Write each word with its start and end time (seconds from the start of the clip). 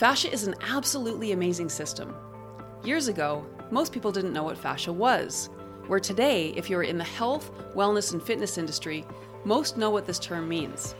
Fascia 0.00 0.32
is 0.32 0.46
an 0.46 0.54
absolutely 0.62 1.32
amazing 1.32 1.68
system. 1.68 2.14
Years 2.82 3.08
ago, 3.08 3.44
most 3.70 3.92
people 3.92 4.10
didn't 4.10 4.32
know 4.32 4.44
what 4.44 4.56
fascia 4.56 4.90
was, 4.90 5.50
where 5.88 6.00
today, 6.00 6.54
if 6.56 6.70
you're 6.70 6.84
in 6.84 6.96
the 6.96 7.04
health, 7.04 7.50
wellness, 7.74 8.14
and 8.14 8.22
fitness 8.22 8.56
industry, 8.56 9.04
most 9.44 9.76
know 9.76 9.90
what 9.90 10.06
this 10.06 10.18
term 10.18 10.48
means. 10.48 10.94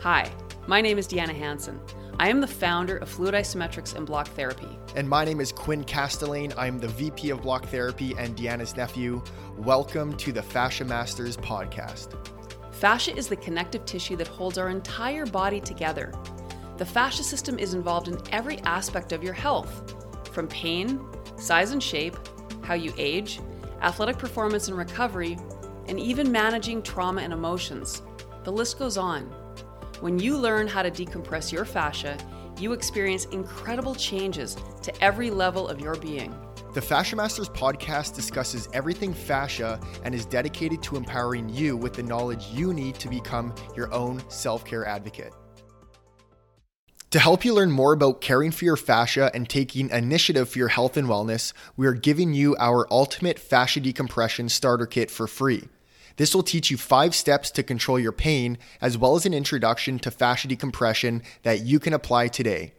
Hi, 0.00 0.30
my 0.66 0.82
name 0.82 0.98
is 0.98 1.08
Deanna 1.08 1.34
Hanson. 1.34 1.80
I 2.18 2.28
am 2.28 2.42
the 2.42 2.46
founder 2.46 2.98
of 2.98 3.08
Fluid 3.08 3.32
Isometrics 3.32 3.94
and 3.94 4.04
Block 4.04 4.28
Therapy. 4.28 4.68
And 4.94 5.08
my 5.08 5.24
name 5.24 5.40
is 5.40 5.50
Quinn 5.50 5.82
Castelane. 5.82 6.52
I'm 6.58 6.78
the 6.78 6.88
VP 6.88 7.30
of 7.30 7.40
Block 7.40 7.64
Therapy 7.68 8.14
and 8.18 8.36
Deanna's 8.36 8.76
nephew. 8.76 9.22
Welcome 9.56 10.14
to 10.18 10.30
the 10.30 10.42
Fascia 10.42 10.84
Masters 10.84 11.38
podcast. 11.38 12.18
Fascia 12.70 13.16
is 13.16 13.28
the 13.28 13.36
connective 13.36 13.86
tissue 13.86 14.16
that 14.16 14.28
holds 14.28 14.58
our 14.58 14.68
entire 14.68 15.24
body 15.24 15.58
together. 15.58 16.12
The 16.76 16.84
fascia 16.84 17.22
system 17.22 17.58
is 17.58 17.72
involved 17.72 18.08
in 18.08 18.18
every 18.32 18.58
aspect 18.60 19.12
of 19.12 19.22
your 19.22 19.32
health, 19.32 19.94
from 20.32 20.48
pain, 20.48 21.00
size 21.36 21.70
and 21.70 21.80
shape, 21.80 22.16
how 22.62 22.74
you 22.74 22.92
age, 22.98 23.40
athletic 23.80 24.18
performance 24.18 24.66
and 24.66 24.76
recovery, 24.76 25.38
and 25.86 26.00
even 26.00 26.32
managing 26.32 26.82
trauma 26.82 27.22
and 27.22 27.32
emotions. 27.32 28.02
The 28.42 28.50
list 28.50 28.78
goes 28.78 28.98
on. 28.98 29.22
When 30.00 30.18
you 30.18 30.36
learn 30.36 30.66
how 30.66 30.82
to 30.82 30.90
decompress 30.90 31.52
your 31.52 31.64
fascia, 31.64 32.18
you 32.58 32.72
experience 32.72 33.26
incredible 33.26 33.94
changes 33.94 34.56
to 34.82 35.04
every 35.04 35.30
level 35.30 35.68
of 35.68 35.80
your 35.80 35.94
being. 35.94 36.34
The 36.72 36.82
Fascia 36.82 37.14
Masters 37.14 37.48
podcast 37.48 38.16
discusses 38.16 38.68
everything 38.72 39.14
fascia 39.14 39.78
and 40.02 40.12
is 40.12 40.26
dedicated 40.26 40.82
to 40.84 40.96
empowering 40.96 41.48
you 41.48 41.76
with 41.76 41.92
the 41.92 42.02
knowledge 42.02 42.46
you 42.46 42.74
need 42.74 42.96
to 42.96 43.08
become 43.08 43.54
your 43.76 43.92
own 43.94 44.20
self 44.28 44.64
care 44.64 44.84
advocate. 44.84 45.32
To 47.14 47.20
help 47.20 47.44
you 47.44 47.54
learn 47.54 47.70
more 47.70 47.92
about 47.92 48.20
caring 48.20 48.50
for 48.50 48.64
your 48.64 48.76
fascia 48.76 49.30
and 49.32 49.48
taking 49.48 49.88
initiative 49.90 50.48
for 50.48 50.58
your 50.58 50.66
health 50.66 50.96
and 50.96 51.06
wellness, 51.06 51.52
we 51.76 51.86
are 51.86 51.92
giving 51.92 52.34
you 52.34 52.56
our 52.58 52.92
ultimate 52.92 53.38
fascia 53.38 53.78
decompression 53.78 54.48
starter 54.48 54.84
kit 54.84 55.12
for 55.12 55.28
free. 55.28 55.68
This 56.16 56.34
will 56.34 56.42
teach 56.42 56.72
you 56.72 56.76
five 56.76 57.14
steps 57.14 57.52
to 57.52 57.62
control 57.62 58.00
your 58.00 58.10
pain, 58.10 58.58
as 58.80 58.98
well 58.98 59.14
as 59.14 59.26
an 59.26 59.32
introduction 59.32 60.00
to 60.00 60.10
fascia 60.10 60.48
decompression 60.48 61.22
that 61.44 61.60
you 61.60 61.78
can 61.78 61.92
apply 61.92 62.26
today. 62.26 62.74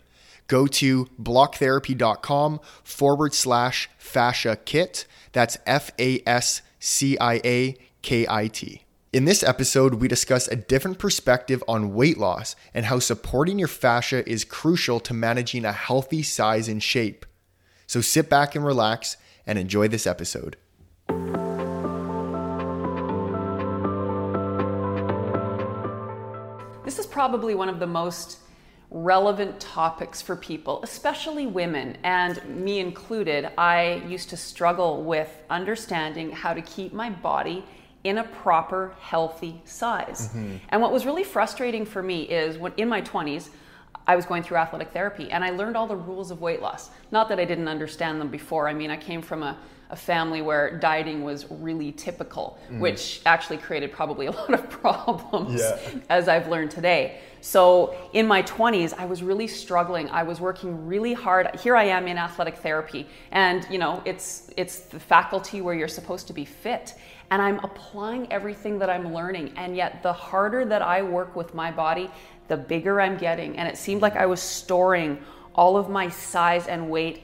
Go 0.48 0.68
to 0.68 1.06
blocktherapy.com 1.18 2.60
forward 2.84 3.34
slash 3.34 3.90
fascia 3.98 4.58
kit. 4.66 5.08
That's 5.32 5.58
F 5.66 5.92
A 5.98 6.22
S 6.28 6.62
C 6.78 7.18
I 7.20 7.40
A 7.46 7.78
K 8.02 8.26
I 8.28 8.50
T. 8.50 8.85
In 9.16 9.24
this 9.24 9.44
episode, 9.44 9.94
we 9.94 10.10
discuss 10.10 10.50
a 10.50 10.58
different 10.58 11.00
perspective 11.00 11.64
on 11.70 11.94
weight 11.94 12.18
loss 12.18 12.54
and 12.74 12.88
how 12.88 13.00
supporting 13.00 13.58
your 13.58 13.70
fascia 13.70 14.30
is 14.30 14.44
crucial 14.44 15.00
to 15.00 15.14
managing 15.14 15.64
a 15.64 15.72
healthy 15.72 16.22
size 16.22 16.68
and 16.68 16.84
shape. 16.84 17.26
So 17.88 18.02
sit 18.02 18.30
back 18.30 18.56
and 18.56 18.66
relax 18.66 19.16
and 19.48 19.58
enjoy 19.58 19.88
this 19.88 20.06
episode. 20.06 20.58
This 26.84 27.00
is 27.00 27.08
probably 27.10 27.56
one 27.56 27.70
of 27.70 27.80
the 27.80 27.88
most 27.88 28.40
relevant 28.92 29.62
topics 29.62 30.22
for 30.22 30.36
people, 30.36 30.84
especially 30.84 31.48
women, 31.48 31.98
and 32.04 32.44
me 32.50 32.82
included. 32.82 33.50
I 33.58 34.04
used 34.10 34.30
to 34.32 34.36
struggle 34.36 35.04
with 35.04 35.30
understanding 35.50 36.32
how 36.32 36.54
to 36.54 36.62
keep 36.62 36.92
my 36.92 37.10
body 37.10 37.64
in 38.06 38.20
a 38.20 38.24
proper, 38.24 38.94
healthy 39.02 39.62
size. 39.66 40.30
Mm-hmm. 40.30 40.58
And 40.70 40.82
what 40.82 40.94
was 40.94 41.06
really 41.06 41.24
frustrating 41.24 41.86
for 41.86 42.02
me 42.02 42.22
is 42.22 42.58
when 42.58 42.72
in 42.78 42.88
my 42.88 43.02
20s, 43.02 43.50
I 44.08 44.16
was 44.16 44.26
going 44.26 44.44
through 44.44 44.58
athletic 44.58 44.92
therapy 44.92 45.32
and 45.32 45.44
I 45.44 45.50
learned 45.50 45.76
all 45.76 45.88
the 45.88 45.96
rules 45.96 46.30
of 46.30 46.40
weight 46.40 46.62
loss. 46.62 46.92
Not 47.12 47.28
that 47.30 47.40
I 47.40 47.46
didn't 47.46 47.68
understand 47.68 48.22
them 48.22 48.30
before. 48.30 48.70
I 48.70 48.74
mean, 48.74 48.92
I 48.92 48.98
came 48.98 49.24
from 49.24 49.42
a, 49.42 49.58
a 49.90 49.96
family 49.96 50.44
where 50.44 50.78
dieting 50.78 51.24
was 51.24 51.50
really 51.50 51.92
typical, 51.92 52.60
mm. 52.70 52.80
which 52.80 53.22
actually 53.26 53.58
created 53.58 53.92
probably 53.92 54.28
a 54.28 54.32
lot 54.40 54.54
of 54.54 54.70
problems 54.70 55.60
yeah. 55.60 55.80
as 56.08 56.28
I've 56.28 56.48
learned 56.48 56.70
today. 56.70 57.20
So 57.42 57.96
in 58.14 58.28
my 58.28 58.42
20s, 58.44 58.94
I 58.94 59.06
was 59.06 59.24
really 59.24 59.48
struggling. 59.48 60.10
I 60.10 60.24
was 60.24 60.40
working 60.40 60.88
really 60.88 61.14
hard. 61.14 61.60
Here 61.60 61.76
I 61.76 61.86
am 61.86 62.08
in 62.08 62.18
athletic 62.18 62.58
therapy, 62.58 63.08
and 63.32 63.68
you 63.70 63.78
know, 63.78 64.02
it's 64.04 64.50
it's 64.58 64.80
the 64.80 65.00
faculty 65.00 65.62
where 65.62 65.76
you're 65.76 65.88
supposed 65.88 66.26
to 66.26 66.34
be 66.34 66.44
fit 66.44 66.96
and 67.32 67.42
I'm 67.42 67.60
applying 67.60 68.32
everything 68.32 68.80
that 68.80 68.90
I'm 68.90 69.14
learning. 69.14 69.54
And 69.56 69.76
yet, 69.76 70.04
the 70.04 70.14
harder 70.14 70.66
that 70.66 70.82
I 70.82 71.02
work 71.02 71.36
with 71.36 71.54
my 71.54 71.72
body, 71.72 72.10
the 72.48 72.58
bigger 72.58 73.02
I'm 73.02 73.18
getting. 73.18 73.58
And 73.58 73.68
it 73.68 73.78
seemed 73.78 74.02
like 74.02 74.16
I 74.16 74.26
was 74.26 74.42
storing 74.42 75.20
all 75.56 75.78
of 75.78 75.90
my 75.90 76.10
size 76.10 76.68
and 76.68 76.90
weight 76.90 77.24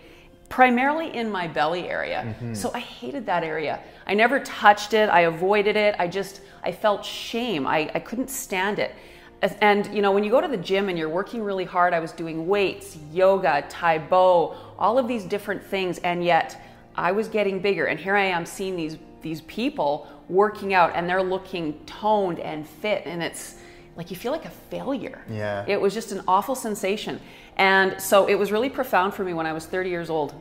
primarily 0.50 1.16
in 1.16 1.31
my 1.31 1.47
belly 1.47 1.88
area. 1.88 2.23
Mm-hmm. 2.28 2.53
So 2.53 2.72
I 2.73 2.79
hated 2.79 3.25
that 3.28 3.44
area. 3.44 3.79
I 4.06 4.13
never 4.13 4.39
touched 4.41 4.94
it, 4.94 5.09
I 5.09 5.22
avoided 5.22 5.78
it. 5.78 5.95
I 5.97 6.07
just, 6.07 6.41
I 6.63 6.72
felt 6.73 7.06
shame. 7.06 7.66
I, 7.66 7.89
I 7.95 8.00
couldn't 8.00 8.29
stand 8.29 8.78
it. 8.79 8.94
And 9.41 9.88
you 9.95 10.01
know, 10.01 10.12
when 10.12 10.23
you 10.23 10.29
go 10.29 10.41
to 10.41 10.47
the 10.47 10.57
gym 10.57 10.89
and 10.89 10.97
you're 10.97 11.09
working 11.09 11.41
really 11.41 11.63
hard, 11.63 11.94
I 11.94 12.00
was 12.00 12.12
doing 12.12 12.47
weights, 12.47 12.97
yoga, 13.12 13.66
Tae 13.69 13.97
Bo, 13.97 14.56
all 14.78 15.00
of 15.00 15.07
these 15.07 15.23
different 15.23 15.63
things, 15.63 15.97
and 16.00 16.23
yet 16.23 16.62
I 16.95 17.12
was 17.12 17.28
getting 17.28 17.59
bigger. 17.59 17.85
And 17.85 18.00
here 18.00 18.16
I 18.16 18.25
am 18.25 18.45
seeing 18.45 18.75
these 18.75 18.97
these 19.22 19.42
people 19.42 20.08
working 20.30 20.74
out 20.74 20.92
and 20.96 21.09
they're 21.09 21.24
looking 21.24 21.84
toned 21.86 22.40
and 22.40 22.68
fit 22.68 23.04
and 23.06 23.22
it's 23.22 23.56
like 23.98 24.09
you 24.09 24.16
feel 24.16 24.32
like 24.32 24.46
a 24.46 24.50
failure. 24.50 25.22
Yeah. 25.30 25.66
It 25.68 25.80
was 25.80 25.94
just 25.94 26.12
an 26.12 26.22
awful 26.28 26.56
sensation. 26.56 27.20
And 27.58 28.02
so 28.02 28.28
it 28.28 28.36
was 28.36 28.52
really 28.52 28.70
profound 28.70 29.14
for 29.14 29.24
me 29.24 29.34
when 29.34 29.46
I 29.46 29.54
was 29.54 29.66
30 29.66 29.90
years 29.90 30.10
old. 30.10 30.34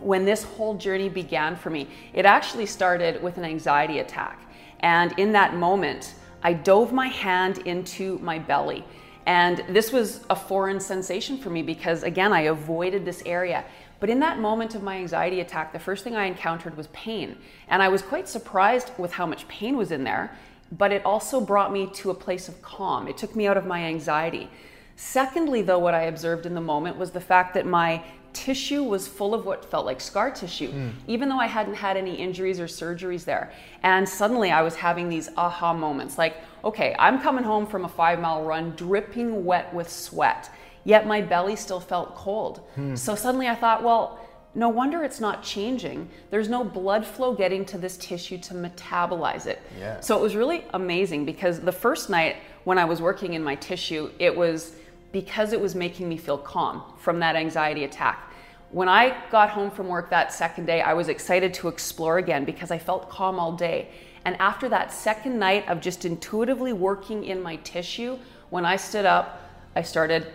When 0.00 0.24
this 0.24 0.44
whole 0.44 0.76
journey 0.76 1.08
began 1.08 1.56
for 1.56 1.70
me, 1.70 1.88
it 2.14 2.24
actually 2.24 2.66
started 2.66 3.22
with 3.22 3.38
an 3.38 3.44
anxiety 3.44 3.98
attack. 3.98 4.40
And 4.80 5.18
in 5.18 5.32
that 5.32 5.56
moment, 5.56 6.14
I 6.42 6.52
dove 6.52 6.92
my 6.92 7.08
hand 7.08 7.58
into 7.58 8.18
my 8.18 8.38
belly. 8.38 8.84
And 9.26 9.64
this 9.68 9.90
was 9.90 10.24
a 10.30 10.36
foreign 10.36 10.78
sensation 10.78 11.36
for 11.36 11.50
me 11.50 11.62
because, 11.62 12.04
again, 12.04 12.32
I 12.32 12.42
avoided 12.42 13.04
this 13.04 13.22
area. 13.26 13.64
But 13.98 14.10
in 14.10 14.20
that 14.20 14.38
moment 14.38 14.74
of 14.74 14.82
my 14.82 14.96
anxiety 14.96 15.40
attack, 15.40 15.72
the 15.72 15.78
first 15.78 16.04
thing 16.04 16.14
I 16.14 16.26
encountered 16.26 16.76
was 16.76 16.88
pain. 16.88 17.36
And 17.68 17.82
I 17.82 17.88
was 17.88 18.02
quite 18.02 18.28
surprised 18.28 18.90
with 18.98 19.12
how 19.12 19.26
much 19.26 19.48
pain 19.48 19.76
was 19.76 19.90
in 19.90 20.04
there, 20.04 20.36
but 20.72 20.92
it 20.92 21.04
also 21.04 21.40
brought 21.40 21.72
me 21.72 21.88
to 21.94 22.10
a 22.10 22.14
place 22.14 22.48
of 22.48 22.60
calm. 22.60 23.08
It 23.08 23.16
took 23.16 23.34
me 23.34 23.46
out 23.46 23.56
of 23.56 23.66
my 23.66 23.84
anxiety. 23.84 24.50
Secondly, 24.96 25.62
though, 25.62 25.78
what 25.78 25.94
I 25.94 26.02
observed 26.02 26.46
in 26.46 26.54
the 26.54 26.60
moment 26.60 26.96
was 26.96 27.10
the 27.10 27.20
fact 27.20 27.54
that 27.54 27.66
my 27.66 28.02
tissue 28.32 28.82
was 28.82 29.08
full 29.08 29.34
of 29.34 29.46
what 29.46 29.64
felt 29.64 29.86
like 29.86 29.98
scar 29.98 30.30
tissue, 30.30 30.70
mm. 30.70 30.92
even 31.06 31.28
though 31.28 31.38
I 31.38 31.46
hadn't 31.46 31.74
had 31.74 31.96
any 31.96 32.14
injuries 32.14 32.60
or 32.60 32.66
surgeries 32.66 33.24
there. 33.24 33.50
And 33.82 34.06
suddenly 34.06 34.50
I 34.50 34.60
was 34.60 34.76
having 34.76 35.08
these 35.08 35.30
aha 35.38 35.72
moments 35.72 36.18
like, 36.18 36.36
okay, 36.62 36.94
I'm 36.98 37.18
coming 37.20 37.44
home 37.44 37.66
from 37.66 37.86
a 37.86 37.88
five 37.88 38.20
mile 38.20 38.44
run 38.44 38.72
dripping 38.76 39.44
wet 39.44 39.72
with 39.72 39.90
sweat 39.90 40.50
yet 40.86 41.04
my 41.06 41.20
belly 41.20 41.56
still 41.56 41.80
felt 41.80 42.14
cold. 42.14 42.60
Hmm. 42.76 42.94
So 42.94 43.14
suddenly 43.16 43.48
I 43.48 43.56
thought, 43.56 43.82
well, 43.82 44.20
no 44.54 44.68
wonder 44.70 45.02
it's 45.02 45.20
not 45.20 45.42
changing. 45.42 46.08
There's 46.30 46.48
no 46.48 46.64
blood 46.64 47.04
flow 47.04 47.34
getting 47.34 47.64
to 47.66 47.76
this 47.76 47.96
tissue 47.98 48.38
to 48.38 48.54
metabolize 48.54 49.46
it. 49.46 49.60
Yeah. 49.78 50.00
So 50.00 50.16
it 50.16 50.22
was 50.22 50.36
really 50.36 50.64
amazing 50.72 51.26
because 51.26 51.60
the 51.60 51.72
first 51.72 52.08
night 52.08 52.36
when 52.64 52.78
I 52.78 52.84
was 52.84 53.02
working 53.02 53.34
in 53.34 53.42
my 53.42 53.56
tissue, 53.56 54.10
it 54.20 54.34
was 54.34 54.76
because 55.12 55.52
it 55.52 55.60
was 55.60 55.74
making 55.74 56.08
me 56.08 56.16
feel 56.16 56.38
calm 56.38 56.82
from 56.98 57.18
that 57.18 57.34
anxiety 57.34 57.84
attack. 57.84 58.32
When 58.70 58.88
I 58.88 59.16
got 59.30 59.50
home 59.50 59.70
from 59.70 59.88
work 59.88 60.08
that 60.10 60.32
second 60.32 60.66
day, 60.66 60.80
I 60.80 60.94
was 60.94 61.08
excited 61.08 61.52
to 61.54 61.68
explore 61.68 62.18
again 62.18 62.44
because 62.44 62.70
I 62.70 62.78
felt 62.78 63.10
calm 63.10 63.38
all 63.40 63.52
day. 63.52 63.88
And 64.24 64.36
after 64.40 64.68
that 64.68 64.92
second 64.92 65.38
night 65.38 65.68
of 65.68 65.80
just 65.80 66.04
intuitively 66.04 66.72
working 66.72 67.24
in 67.24 67.42
my 67.42 67.56
tissue, 67.56 68.18
when 68.50 68.64
I 68.64 68.76
stood 68.76 69.04
up, 69.04 69.42
I 69.74 69.82
started 69.82 70.26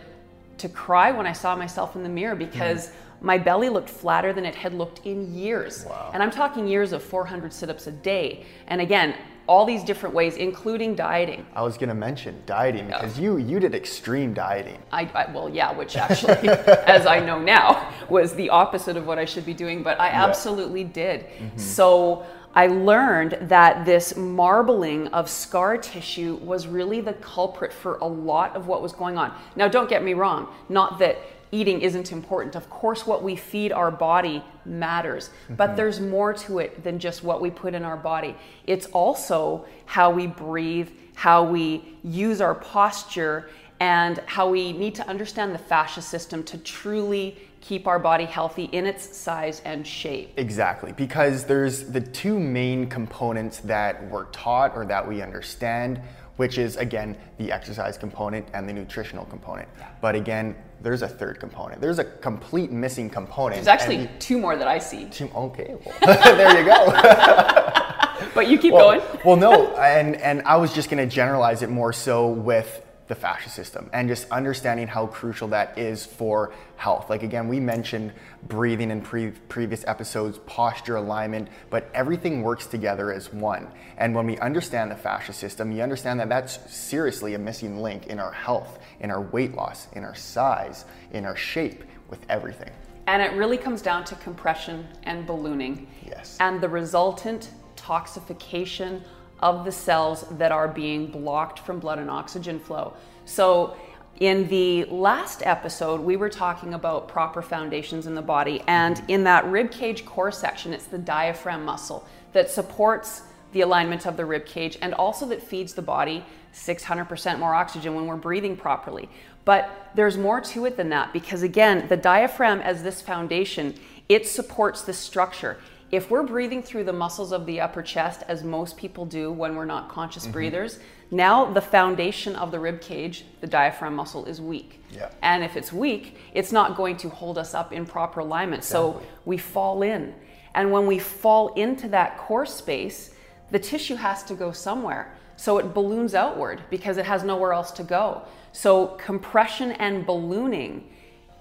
to 0.61 0.69
cry 0.69 1.11
when 1.11 1.27
I 1.27 1.33
saw 1.33 1.55
myself 1.55 1.95
in 1.95 2.03
the 2.03 2.09
mirror 2.09 2.35
because 2.35 2.87
mm. 2.87 2.93
my 3.21 3.37
belly 3.37 3.69
looked 3.69 3.89
flatter 3.89 4.33
than 4.33 4.45
it 4.45 4.55
had 4.55 4.73
looked 4.73 5.05
in 5.05 5.33
years. 5.33 5.85
Wow. 5.85 6.11
And 6.13 6.23
I'm 6.23 6.31
talking 6.31 6.67
years 6.67 6.93
of 6.93 7.03
400 7.03 7.51
sit 7.51 7.69
ups 7.69 7.87
a 7.87 7.91
day. 7.91 8.45
And 8.67 8.81
again, 8.81 9.15
all 9.47 9.65
these 9.65 9.83
different 9.83 10.15
ways, 10.15 10.37
including 10.37 10.95
dieting. 10.95 11.45
I 11.55 11.63
was 11.63 11.75
going 11.77 11.89
to 11.89 11.95
mention 11.95 12.41
dieting 12.45 12.87
because 12.87 13.19
you 13.19 13.37
you 13.37 13.59
did 13.59 13.75
extreme 13.75 14.33
dieting. 14.33 14.77
I, 14.91 15.03
I 15.13 15.31
well, 15.31 15.49
yeah, 15.49 15.73
which 15.73 15.97
actually, 15.97 16.47
as 16.49 17.05
I 17.05 17.19
know 17.19 17.39
now, 17.39 17.91
was 18.07 18.33
the 18.35 18.49
opposite 18.49 18.95
of 18.97 19.05
what 19.07 19.17
I 19.19 19.25
should 19.25 19.45
be 19.45 19.53
doing, 19.53 19.83
but 19.83 19.99
I 19.99 20.09
yeah. 20.09 20.23
absolutely 20.25 20.83
did. 20.83 21.21
Mm-hmm. 21.21 21.57
So 21.57 22.25
I 22.53 22.67
learned 22.67 23.37
that 23.41 23.85
this 23.85 24.15
marbling 24.15 25.07
of 25.07 25.29
scar 25.29 25.77
tissue 25.77 26.35
was 26.35 26.67
really 26.67 26.99
the 27.01 27.13
culprit 27.13 27.71
for 27.71 27.97
a 27.97 28.05
lot 28.05 28.55
of 28.55 28.67
what 28.67 28.81
was 28.81 28.91
going 28.91 29.17
on. 29.17 29.33
Now, 29.55 29.67
don't 29.67 29.89
get 29.89 30.03
me 30.03 30.13
wrong, 30.13 30.47
not 30.67 30.99
that 30.99 31.17
eating 31.51 31.81
isn't 31.81 32.11
important. 32.11 32.55
Of 32.55 32.69
course, 32.69 33.05
what 33.05 33.23
we 33.23 33.35
feed 33.35 33.71
our 33.71 33.91
body 33.91 34.43
matters, 34.65 35.29
mm-hmm. 35.45 35.55
but 35.55 35.75
there's 35.75 35.99
more 35.99 36.33
to 36.33 36.59
it 36.59 36.83
than 36.83 36.99
just 36.99 37.23
what 37.23 37.41
we 37.41 37.49
put 37.49 37.73
in 37.73 37.83
our 37.83 37.97
body. 37.97 38.35
It's 38.65 38.85
also 38.87 39.65
how 39.85 40.11
we 40.11 40.27
breathe, 40.27 40.89
how 41.13 41.43
we 41.43 41.97
use 42.03 42.41
our 42.41 42.55
posture, 42.55 43.49
and 43.79 44.19
how 44.27 44.49
we 44.49 44.73
need 44.73 44.95
to 44.95 45.07
understand 45.07 45.53
the 45.53 45.59
fascia 45.59 46.01
system 46.01 46.43
to 46.43 46.57
truly 46.57 47.37
keep 47.61 47.87
our 47.87 47.99
body 47.99 48.25
healthy 48.25 48.65
in 48.65 48.85
its 48.85 49.15
size 49.15 49.61
and 49.65 49.85
shape. 49.85 50.33
Exactly, 50.37 50.91
because 50.91 51.45
there's 51.45 51.83
the 51.83 52.01
two 52.01 52.39
main 52.39 52.87
components 52.87 53.59
that 53.59 54.09
we're 54.09 54.25
taught 54.25 54.75
or 54.75 54.85
that 54.85 55.07
we 55.07 55.21
understand, 55.21 56.01
which 56.37 56.57
is 56.57 56.75
again 56.75 57.15
the 57.37 57.51
exercise 57.51 57.97
component 57.97 58.47
and 58.53 58.67
the 58.67 58.73
nutritional 58.73 59.25
component. 59.25 59.69
But 60.01 60.15
again, 60.15 60.55
there's 60.81 61.03
a 61.03 61.07
third 61.07 61.39
component. 61.39 61.79
There's 61.79 61.99
a 61.99 62.03
complete 62.03 62.71
missing 62.71 63.09
component. 63.09 63.55
There's 63.63 63.67
actually 63.67 64.07
and 64.07 64.19
two 64.19 64.39
more 64.39 64.57
that 64.57 64.67
I 64.67 64.79
see. 64.79 65.05
two, 65.05 65.29
okay, 65.35 65.75
well, 65.85 65.95
there 66.35 66.59
you 66.59 66.65
go. 66.65 67.77
But 68.33 68.49
you 68.49 68.57
keep 68.59 68.73
well, 68.73 68.99
going. 68.99 69.19
well, 69.25 69.35
no, 69.35 69.75
and 69.75 70.15
and 70.15 70.41
I 70.43 70.55
was 70.57 70.73
just 70.73 70.89
going 70.89 71.03
to 71.07 71.13
generalize 71.13 71.63
it 71.63 71.69
more 71.69 71.91
so 71.91 72.29
with 72.29 72.85
the 73.07 73.15
fascia 73.15 73.49
system 73.49 73.89
and 73.93 74.07
just 74.07 74.29
understanding 74.31 74.87
how 74.87 75.05
crucial 75.05 75.47
that 75.49 75.77
is 75.77 76.05
for 76.05 76.53
health. 76.77 77.09
Like 77.09 77.23
again, 77.23 77.47
we 77.47 77.59
mentioned 77.59 78.13
breathing 78.47 78.89
in 78.89 79.01
pre- 79.01 79.31
previous 79.31 79.83
episodes, 79.85 80.37
posture 80.45 80.95
alignment, 80.95 81.49
but 81.69 81.89
everything 81.93 82.41
works 82.41 82.67
together 82.67 83.11
as 83.11 83.33
one. 83.33 83.67
And 83.97 84.15
when 84.15 84.25
we 84.25 84.37
understand 84.37 84.91
the 84.91 84.95
fascia 84.95 85.33
system, 85.33 85.71
you 85.71 85.81
understand 85.81 86.19
that 86.21 86.29
that's 86.29 86.59
seriously 86.73 87.33
a 87.33 87.39
missing 87.39 87.81
link 87.81 88.07
in 88.07 88.19
our 88.19 88.31
health, 88.31 88.79
in 88.99 89.11
our 89.11 89.21
weight 89.21 89.55
loss, 89.55 89.87
in 89.93 90.03
our 90.03 90.15
size, 90.15 90.85
in 91.11 91.25
our 91.25 91.35
shape, 91.35 91.83
with 92.09 92.25
everything. 92.29 92.71
And 93.07 93.21
it 93.21 93.33
really 93.33 93.57
comes 93.57 93.81
down 93.81 94.05
to 94.05 94.15
compression 94.15 94.87
and 95.03 95.25
ballooning. 95.25 95.87
Yes. 96.05 96.37
And 96.39 96.61
the 96.61 96.69
resultant 96.69 97.49
toxification 97.75 99.01
of 99.41 99.65
the 99.65 99.71
cells 99.71 100.25
that 100.31 100.51
are 100.51 100.67
being 100.67 101.07
blocked 101.07 101.59
from 101.59 101.79
blood 101.79 101.99
and 101.99 102.09
oxygen 102.09 102.59
flow. 102.59 102.93
So, 103.25 103.75
in 104.19 104.47
the 104.49 104.85
last 104.85 105.41
episode, 105.43 105.99
we 105.99 106.15
were 106.15 106.29
talking 106.29 106.75
about 106.75 107.07
proper 107.07 107.41
foundations 107.41 108.05
in 108.05 108.13
the 108.13 108.21
body. 108.21 108.61
And 108.67 109.01
in 109.07 109.23
that 109.23 109.45
rib 109.45 109.71
cage 109.71 110.05
core 110.05 110.31
section, 110.31 110.73
it's 110.73 110.85
the 110.85 110.99
diaphragm 110.99 111.65
muscle 111.65 112.07
that 112.33 112.51
supports 112.51 113.23
the 113.51 113.61
alignment 113.61 114.05
of 114.05 114.17
the 114.17 114.25
rib 114.25 114.45
cage 114.45 114.77
and 114.81 114.93
also 114.93 115.25
that 115.25 115.41
feeds 115.41 115.73
the 115.73 115.81
body 115.81 116.23
600% 116.53 117.39
more 117.39 117.55
oxygen 117.55 117.95
when 117.95 118.05
we're 118.05 118.15
breathing 118.15 118.55
properly. 118.55 119.09
But 119.43 119.89
there's 119.95 120.17
more 120.17 120.39
to 120.41 120.65
it 120.65 120.77
than 120.77 120.89
that 120.89 121.13
because, 121.13 121.41
again, 121.41 121.87
the 121.87 121.97
diaphragm 121.97 122.59
as 122.61 122.83
this 122.83 123.01
foundation, 123.01 123.73
it 124.07 124.27
supports 124.27 124.81
the 124.81 124.93
structure. 124.93 125.57
If 125.91 126.09
we're 126.09 126.23
breathing 126.23 126.63
through 126.63 126.85
the 126.85 126.93
muscles 126.93 127.33
of 127.33 127.45
the 127.45 127.59
upper 127.59 127.81
chest, 127.81 128.23
as 128.27 128.43
most 128.43 128.77
people 128.77 129.05
do 129.05 129.31
when 129.31 129.55
we're 129.55 129.65
not 129.65 129.89
conscious 129.89 130.23
mm-hmm. 130.23 130.31
breathers, 130.31 130.79
now 131.11 131.51
the 131.51 131.61
foundation 131.61 132.35
of 132.37 132.51
the 132.51 132.59
rib 132.59 132.79
cage, 132.79 133.25
the 133.41 133.47
diaphragm 133.47 133.95
muscle, 133.95 134.25
is 134.25 134.39
weak. 134.39 134.81
Yeah. 134.91 135.09
And 135.21 135.43
if 135.43 135.57
it's 135.57 135.73
weak, 135.73 136.17
it's 136.33 136.53
not 136.53 136.77
going 136.77 136.95
to 136.97 137.09
hold 137.09 137.37
us 137.37 137.53
up 137.53 137.73
in 137.73 137.85
proper 137.85 138.21
alignment. 138.21 138.61
Exactly. 138.61 139.01
So 139.01 139.07
we 139.25 139.37
fall 139.37 139.81
in. 139.81 140.15
And 140.55 140.71
when 140.71 140.87
we 140.87 140.97
fall 140.97 141.53
into 141.55 141.89
that 141.89 142.17
core 142.17 142.45
space, 142.45 143.13
the 143.51 143.59
tissue 143.59 143.95
has 143.95 144.23
to 144.23 144.33
go 144.33 144.53
somewhere. 144.53 145.13
So 145.35 145.57
it 145.57 145.73
balloons 145.73 146.15
outward 146.15 146.61
because 146.69 146.97
it 146.97 147.05
has 147.05 147.23
nowhere 147.23 147.51
else 147.51 147.71
to 147.71 147.83
go. 147.83 148.21
So 148.53 148.87
compression 148.97 149.71
and 149.73 150.05
ballooning, 150.05 150.89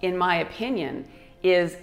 in 0.00 0.16
my 0.16 0.36
opinion, 0.36 1.08
is 1.42 1.76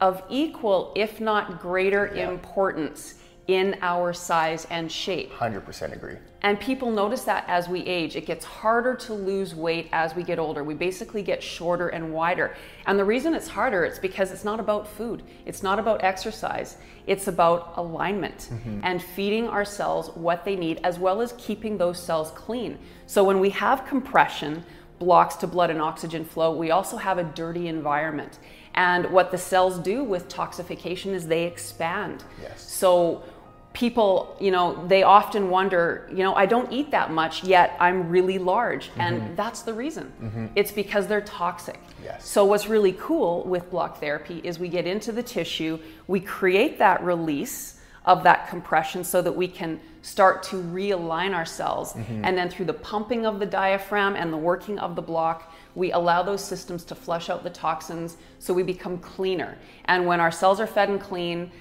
of 0.00 0.22
equal, 0.28 0.92
if 0.96 1.20
not 1.20 1.60
greater, 1.60 2.06
importance 2.06 3.14
in 3.48 3.78
our 3.80 4.12
size 4.12 4.66
and 4.70 4.92
shape. 4.92 5.32
100% 5.32 5.94
agree. 5.94 6.16
And 6.42 6.60
people 6.60 6.90
notice 6.90 7.22
that 7.24 7.44
as 7.48 7.66
we 7.66 7.80
age. 7.80 8.14
It 8.14 8.26
gets 8.26 8.44
harder 8.44 8.94
to 8.96 9.14
lose 9.14 9.54
weight 9.54 9.88
as 9.90 10.14
we 10.14 10.22
get 10.22 10.38
older. 10.38 10.62
We 10.62 10.74
basically 10.74 11.22
get 11.22 11.42
shorter 11.42 11.88
and 11.88 12.12
wider. 12.12 12.54
And 12.86 12.98
the 12.98 13.06
reason 13.06 13.32
it's 13.34 13.48
harder, 13.48 13.84
it's 13.84 13.98
because 13.98 14.32
it's 14.32 14.44
not 14.44 14.60
about 14.60 14.86
food. 14.86 15.22
It's 15.46 15.62
not 15.62 15.78
about 15.78 16.04
exercise. 16.04 16.76
It's 17.06 17.26
about 17.26 17.72
alignment 17.76 18.50
mm-hmm. 18.52 18.80
and 18.82 19.02
feeding 19.02 19.48
our 19.48 19.64
cells 19.64 20.10
what 20.14 20.44
they 20.44 20.54
need 20.54 20.80
as 20.84 20.98
well 20.98 21.22
as 21.22 21.32
keeping 21.38 21.78
those 21.78 22.00
cells 22.00 22.30
clean. 22.32 22.78
So 23.06 23.24
when 23.24 23.40
we 23.40 23.48
have 23.50 23.86
compression, 23.86 24.62
blocks 24.98 25.36
to 25.36 25.46
blood 25.46 25.70
and 25.70 25.80
oxygen 25.80 26.24
flow, 26.24 26.54
we 26.54 26.70
also 26.70 26.98
have 26.98 27.16
a 27.16 27.24
dirty 27.24 27.68
environment. 27.68 28.38
And 28.78 29.10
what 29.10 29.32
the 29.32 29.38
cells 29.38 29.76
do 29.80 30.04
with 30.04 30.28
toxification 30.28 31.12
is 31.12 31.26
they 31.26 31.44
expand. 31.46 32.22
Yes. 32.40 32.62
So 32.62 33.24
people, 33.72 34.36
you 34.40 34.52
know, 34.52 34.86
they 34.86 35.02
often 35.02 35.50
wonder, 35.50 36.08
you 36.10 36.22
know, 36.22 36.32
I 36.36 36.46
don't 36.46 36.72
eat 36.72 36.92
that 36.92 37.10
much, 37.10 37.42
yet 37.42 37.76
I'm 37.80 38.08
really 38.08 38.38
large. 38.38 38.90
And 38.96 39.36
that's 39.36 39.62
the 39.62 39.74
reason. 39.74 40.12
Mm-hmm. 40.22 40.46
It's 40.54 40.70
because 40.70 41.08
they're 41.08 41.20
toxic. 41.22 41.80
Yes. 42.04 42.24
So 42.28 42.44
what's 42.44 42.68
really 42.68 42.92
cool 43.00 43.42
with 43.42 43.68
block 43.68 43.98
therapy 43.98 44.40
is 44.44 44.60
we 44.60 44.68
get 44.68 44.86
into 44.86 45.10
the 45.10 45.24
tissue, 45.24 45.80
we 46.06 46.20
create 46.20 46.78
that 46.78 47.02
release 47.02 47.80
of 48.04 48.22
that 48.22 48.48
compression 48.48 49.02
so 49.02 49.20
that 49.20 49.34
we 49.34 49.48
can 49.48 49.80
start 50.02 50.44
to 50.44 50.56
realign 50.56 51.34
ourselves. 51.34 51.94
And 51.96 52.38
then 52.38 52.48
through 52.48 52.66
the 52.66 52.80
pumping 52.92 53.26
of 53.26 53.40
the 53.40 53.46
diaphragm 53.46 54.14
and 54.14 54.32
the 54.32 54.38
working 54.38 54.78
of 54.78 54.94
the 54.94 55.02
block, 55.02 55.52
we 55.78 55.92
allow 55.92 56.24
those 56.24 56.44
systems 56.44 56.82
to 56.84 56.94
flush 56.96 57.30
out 57.30 57.44
the 57.44 57.50
toxins 57.50 58.16
so 58.40 58.52
we 58.52 58.64
become 58.64 58.98
cleaner. 58.98 59.56
And 59.84 60.06
when 60.06 60.18
our 60.18 60.32
cells 60.32 60.58
are 60.58 60.66
fed 60.66 60.88
and 60.88 61.00
clean, 61.00 61.52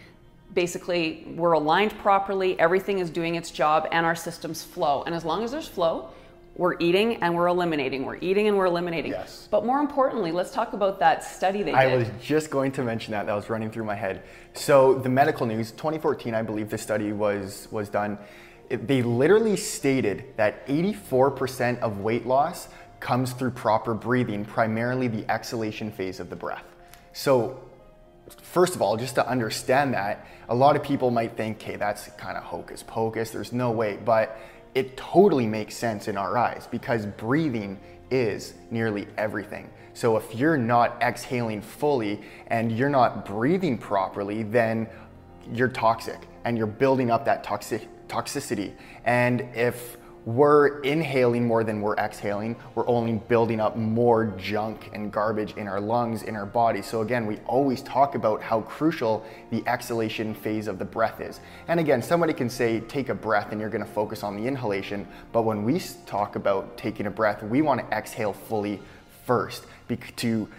basically 0.56 1.28
we're 1.36 1.52
aligned 1.52 1.96
properly, 2.00 2.60
everything 2.60 2.98
is 2.98 3.12
doing 3.12 3.36
its 3.36 3.52
job, 3.52 3.88
and 3.92 4.06
our 4.08 4.16
systems 4.16 4.64
flow. 4.64 5.04
And 5.04 5.14
as 5.14 5.24
long 5.24 5.44
as 5.44 5.52
there's 5.52 5.68
flow, 5.68 6.10
we're 6.56 6.76
eating 6.80 7.22
and 7.22 7.36
we're 7.36 7.46
eliminating. 7.46 8.06
We're 8.06 8.18
eating 8.20 8.48
and 8.48 8.58
we're 8.58 8.66
eliminating. 8.66 9.12
Yes. 9.12 9.48
But 9.52 9.64
more 9.64 9.80
importantly, 9.80 10.32
let's 10.32 10.50
talk 10.50 10.74
about 10.74 10.98
that 11.00 11.24
study 11.24 11.62
they 11.62 11.74
I 11.74 11.88
did. 11.92 12.00
was 12.00 12.08
just 12.20 12.50
going 12.50 12.72
to 12.72 12.84
mention 12.84 13.12
that. 13.12 13.28
That 13.28 13.36
was 13.36 13.52
running 13.52 13.70
through 13.70 13.84
my 13.84 13.94
head. 13.94 14.24
So 14.56 14.96
the 14.96 15.10
medical 15.10 15.46
news, 15.46 15.70
2014, 15.74 16.34
I 16.34 16.42
believe 16.42 16.72
the 16.72 16.78
study 16.80 17.14
was 17.14 17.68
was 17.70 17.88
done. 17.90 18.18
It- 18.72 18.88
they 18.88 19.04
literally 19.04 19.56
stated 19.56 20.26
that 20.38 20.66
84% 20.68 21.80
of 21.82 22.00
weight 22.00 22.26
loss 22.26 22.68
comes 23.00 23.34
through 23.34 23.52
proper 23.52 23.94
breathing, 23.94 24.46
primarily 24.46 25.08
the 25.08 25.30
exhalation 25.32 25.92
phase 25.92 26.20
of 26.20 26.30
the 26.30 26.36
breath. 26.36 26.66
So 27.14 27.60
first 28.42 28.76
of 28.76 28.82
all, 28.82 28.98
just 28.98 29.16
to 29.16 29.28
understand 29.28 29.94
that, 29.94 30.26
a 30.50 30.56
lot 30.56 30.76
of 30.76 30.84
people 30.84 31.12
might 31.12 31.36
think, 31.36 31.58
okay, 31.58 31.76
that's 31.76 32.08
kind 32.18 32.38
of 32.38 32.44
hocus 32.44 32.84
pocus, 32.84 33.32
there's 33.32 33.54
no 33.54 33.72
way. 33.72 33.98
But 34.04 34.38
it 34.76 34.98
totally 34.98 35.48
makes 35.48 35.76
sense 35.76 36.08
in 36.08 36.18
our 36.18 36.38
eyes 36.38 36.68
because 36.70 37.06
breathing 37.06 37.80
is 38.12 38.54
nearly 38.72 39.08
everything. 39.18 39.70
So 39.94 40.16
if 40.18 40.36
you're 40.36 40.58
not 40.58 41.02
exhaling 41.02 41.62
fully 41.62 42.22
and 42.48 42.72
you're 42.72 42.90
not 42.90 43.26
breathing 43.26 43.78
properly, 43.78 44.44
then 44.44 44.88
you're 45.52 45.70
toxic 45.70 46.28
and 46.46 46.58
you're 46.58 46.68
building 46.68 47.10
up 47.10 47.26
that 47.26 47.44
toxic 47.44 47.88
toxicity. 48.08 48.74
And 49.06 49.42
if 49.56 49.98
we're 50.28 50.82
inhaling 50.82 51.48
more 51.48 51.64
than 51.64 51.80
we're 51.80 51.96
exhaling, 51.96 52.54
we're 52.76 52.86
only 52.90 53.14
building 53.14 53.62
up 53.62 53.78
more 53.78 54.26
junk 54.38 54.90
and 54.92 55.10
garbage 55.10 55.56
in 55.56 55.70
our 55.70 55.80
lungs, 55.80 56.24
in 56.24 56.36
our 56.36 56.46
body. 56.46 56.82
So, 56.82 57.00
again, 57.02 57.26
we 57.26 57.38
always 57.48 57.82
talk 57.82 58.14
about 58.14 58.42
how 58.42 58.60
crucial 58.60 59.26
the 59.52 59.66
exhalation 59.66 60.34
phase 60.34 60.68
of 60.68 60.80
the 60.80 60.86
breath 60.86 61.22
is. 61.22 61.40
And 61.70 61.80
again, 61.80 62.02
somebody 62.02 62.34
can 62.34 62.50
say, 62.50 62.82
take 62.82 63.08
a 63.08 63.16
breath 63.16 63.54
and 63.54 63.62
you're 63.62 63.70
gonna 63.70 63.86
focus 63.86 64.22
on 64.22 64.36
the 64.36 64.46
inhalation. 64.46 65.08
But 65.32 65.44
when 65.44 65.64
we 65.64 65.82
talk 66.06 66.36
about 66.36 66.78
taking 66.78 67.06
a 67.06 67.12
breath, 67.12 67.42
we 67.42 67.62
wanna 67.62 67.86
exhale 67.94 68.34
fully 68.34 68.82
first 69.26 69.66
to 70.18 70.50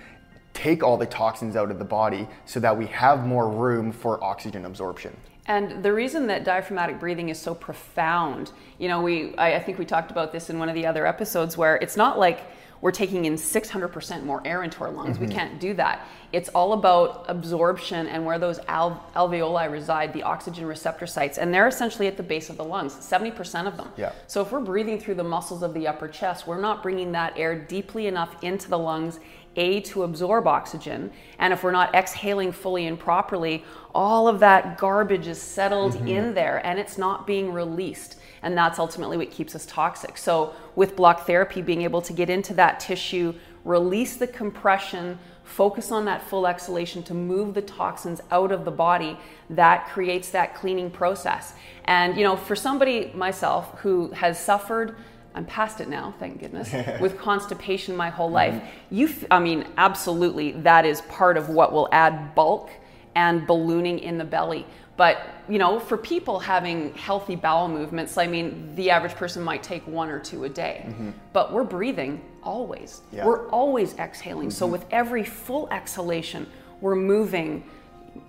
take 0.54 0.82
all 0.82 0.96
the 0.96 1.04
toxins 1.04 1.56
out 1.56 1.70
of 1.70 1.78
the 1.78 1.84
body 1.84 2.26
so 2.46 2.58
that 2.58 2.74
we 2.74 2.86
have 2.86 3.26
more 3.26 3.46
room 3.46 3.92
for 3.92 4.24
oxygen 4.24 4.64
absorption. 4.64 5.14
And 5.48 5.82
the 5.82 5.92
reason 5.92 6.26
that 6.26 6.44
diaphragmatic 6.44 7.00
breathing 7.00 7.30
is 7.30 7.40
so 7.40 7.54
profound, 7.54 8.52
you 8.78 8.86
know, 8.86 9.00
we 9.00 9.34
I, 9.36 9.56
I 9.56 9.60
think 9.60 9.78
we 9.78 9.86
talked 9.86 10.10
about 10.10 10.30
this 10.30 10.50
in 10.50 10.58
one 10.58 10.68
of 10.68 10.74
the 10.74 10.86
other 10.86 11.06
episodes 11.06 11.56
where 11.56 11.76
it's 11.76 11.96
not 11.96 12.18
like 12.18 12.40
we're 12.80 12.92
taking 12.92 13.24
in 13.24 13.34
600% 13.34 14.22
more 14.22 14.40
air 14.46 14.62
into 14.62 14.84
our 14.84 14.90
lungs. 14.90 15.18
We 15.18 15.26
mm-hmm. 15.26 15.34
can't 15.34 15.60
do 15.60 15.74
that. 15.74 16.06
It's 16.32 16.50
all 16.50 16.74
about 16.74 17.24
absorption 17.28 18.06
and 18.06 18.26
where 18.26 18.38
those 18.38 18.58
al- 18.68 19.02
alveoli 19.16 19.70
reside, 19.70 20.12
the 20.12 20.22
oxygen 20.22 20.66
receptor 20.66 21.06
sites, 21.06 21.38
and 21.38 21.52
they're 21.54 21.68
essentially 21.68 22.06
at 22.06 22.16
the 22.18 22.22
base 22.22 22.50
of 22.50 22.58
the 22.58 22.64
lungs, 22.64 22.94
70% 22.94 23.66
of 23.66 23.76
them. 23.78 23.90
Yeah. 23.96 24.12
So 24.26 24.42
if 24.42 24.52
we're 24.52 24.60
breathing 24.60 25.00
through 25.00 25.14
the 25.14 25.24
muscles 25.24 25.62
of 25.62 25.72
the 25.72 25.88
upper 25.88 26.06
chest, 26.06 26.46
we're 26.46 26.60
not 26.60 26.82
bringing 26.82 27.12
that 27.12 27.32
air 27.38 27.58
deeply 27.58 28.06
enough 28.06 28.42
into 28.42 28.68
the 28.68 28.78
lungs, 28.78 29.20
A, 29.56 29.80
to 29.82 30.02
absorb 30.02 30.46
oxygen. 30.46 31.10
And 31.38 31.52
if 31.52 31.62
we're 31.62 31.72
not 31.72 31.94
exhaling 31.94 32.52
fully 32.52 32.86
and 32.86 32.98
properly, 32.98 33.64
all 33.94 34.28
of 34.28 34.38
that 34.40 34.76
garbage 34.76 35.26
is 35.26 35.40
settled 35.40 35.94
mm-hmm. 35.94 36.08
in 36.08 36.34
there 36.34 36.64
and 36.64 36.78
it's 36.78 36.98
not 36.98 37.26
being 37.26 37.54
released. 37.54 38.16
And 38.42 38.56
that's 38.56 38.78
ultimately 38.78 39.16
what 39.16 39.30
keeps 39.30 39.54
us 39.54 39.66
toxic. 39.66 40.18
So 40.18 40.54
with 40.76 40.94
block 40.94 41.26
therapy, 41.26 41.62
being 41.62 41.82
able 41.82 42.02
to 42.02 42.12
get 42.12 42.30
into 42.30 42.54
that 42.54 42.80
tissue, 42.80 43.34
release 43.64 44.16
the 44.16 44.26
compression, 44.26 45.18
focus 45.48 45.90
on 45.90 46.04
that 46.04 46.22
full 46.22 46.46
exhalation 46.46 47.02
to 47.02 47.14
move 47.14 47.54
the 47.54 47.62
toxins 47.62 48.20
out 48.30 48.52
of 48.52 48.64
the 48.64 48.70
body 48.70 49.18
that 49.50 49.88
creates 49.88 50.30
that 50.30 50.54
cleaning 50.54 50.90
process 50.90 51.54
and 51.84 52.16
you 52.16 52.22
know 52.22 52.36
for 52.36 52.54
somebody 52.54 53.10
myself 53.14 53.78
who 53.80 54.10
has 54.12 54.38
suffered 54.38 54.94
I'm 55.34 55.44
past 55.44 55.80
it 55.80 55.88
now, 55.88 56.14
thank 56.18 56.40
goodness, 56.40 56.72
with 57.00 57.16
constipation 57.16 57.94
my 57.94 58.10
whole 58.10 58.30
life. 58.30 58.54
Mm-hmm. 58.54 58.94
You, 58.94 59.06
f- 59.06 59.24
I 59.30 59.38
mean, 59.38 59.66
absolutely, 59.76 60.50
that 60.62 60.84
is 60.84 61.02
part 61.02 61.36
of 61.36 61.48
what 61.48 61.72
will 61.72 61.88
add 61.92 62.34
bulk 62.34 62.70
and 63.14 63.46
ballooning 63.46 64.00
in 64.00 64.18
the 64.18 64.24
belly. 64.24 64.66
But 64.96 65.24
you 65.48 65.58
know, 65.58 65.78
for 65.78 65.96
people 65.96 66.40
having 66.40 66.92
healthy 66.94 67.36
bowel 67.36 67.68
movements, 67.68 68.18
I 68.18 68.26
mean, 68.26 68.74
the 68.74 68.90
average 68.90 69.14
person 69.14 69.44
might 69.44 69.62
take 69.62 69.86
one 69.86 70.08
or 70.08 70.18
two 70.18 70.42
a 70.42 70.48
day, 70.48 70.84
mm-hmm. 70.86 71.10
but 71.32 71.52
we're 71.52 71.62
breathing 71.62 72.20
always. 72.48 73.02
Yeah. 73.12 73.26
We're 73.26 73.48
always 73.50 73.90
exhaling. 73.98 74.48
Mm-hmm. 74.48 74.60
So 74.60 74.66
with 74.66 74.84
every 74.90 75.24
full 75.24 75.68
exhalation, 75.70 76.46
we're 76.80 76.96
moving 77.14 77.64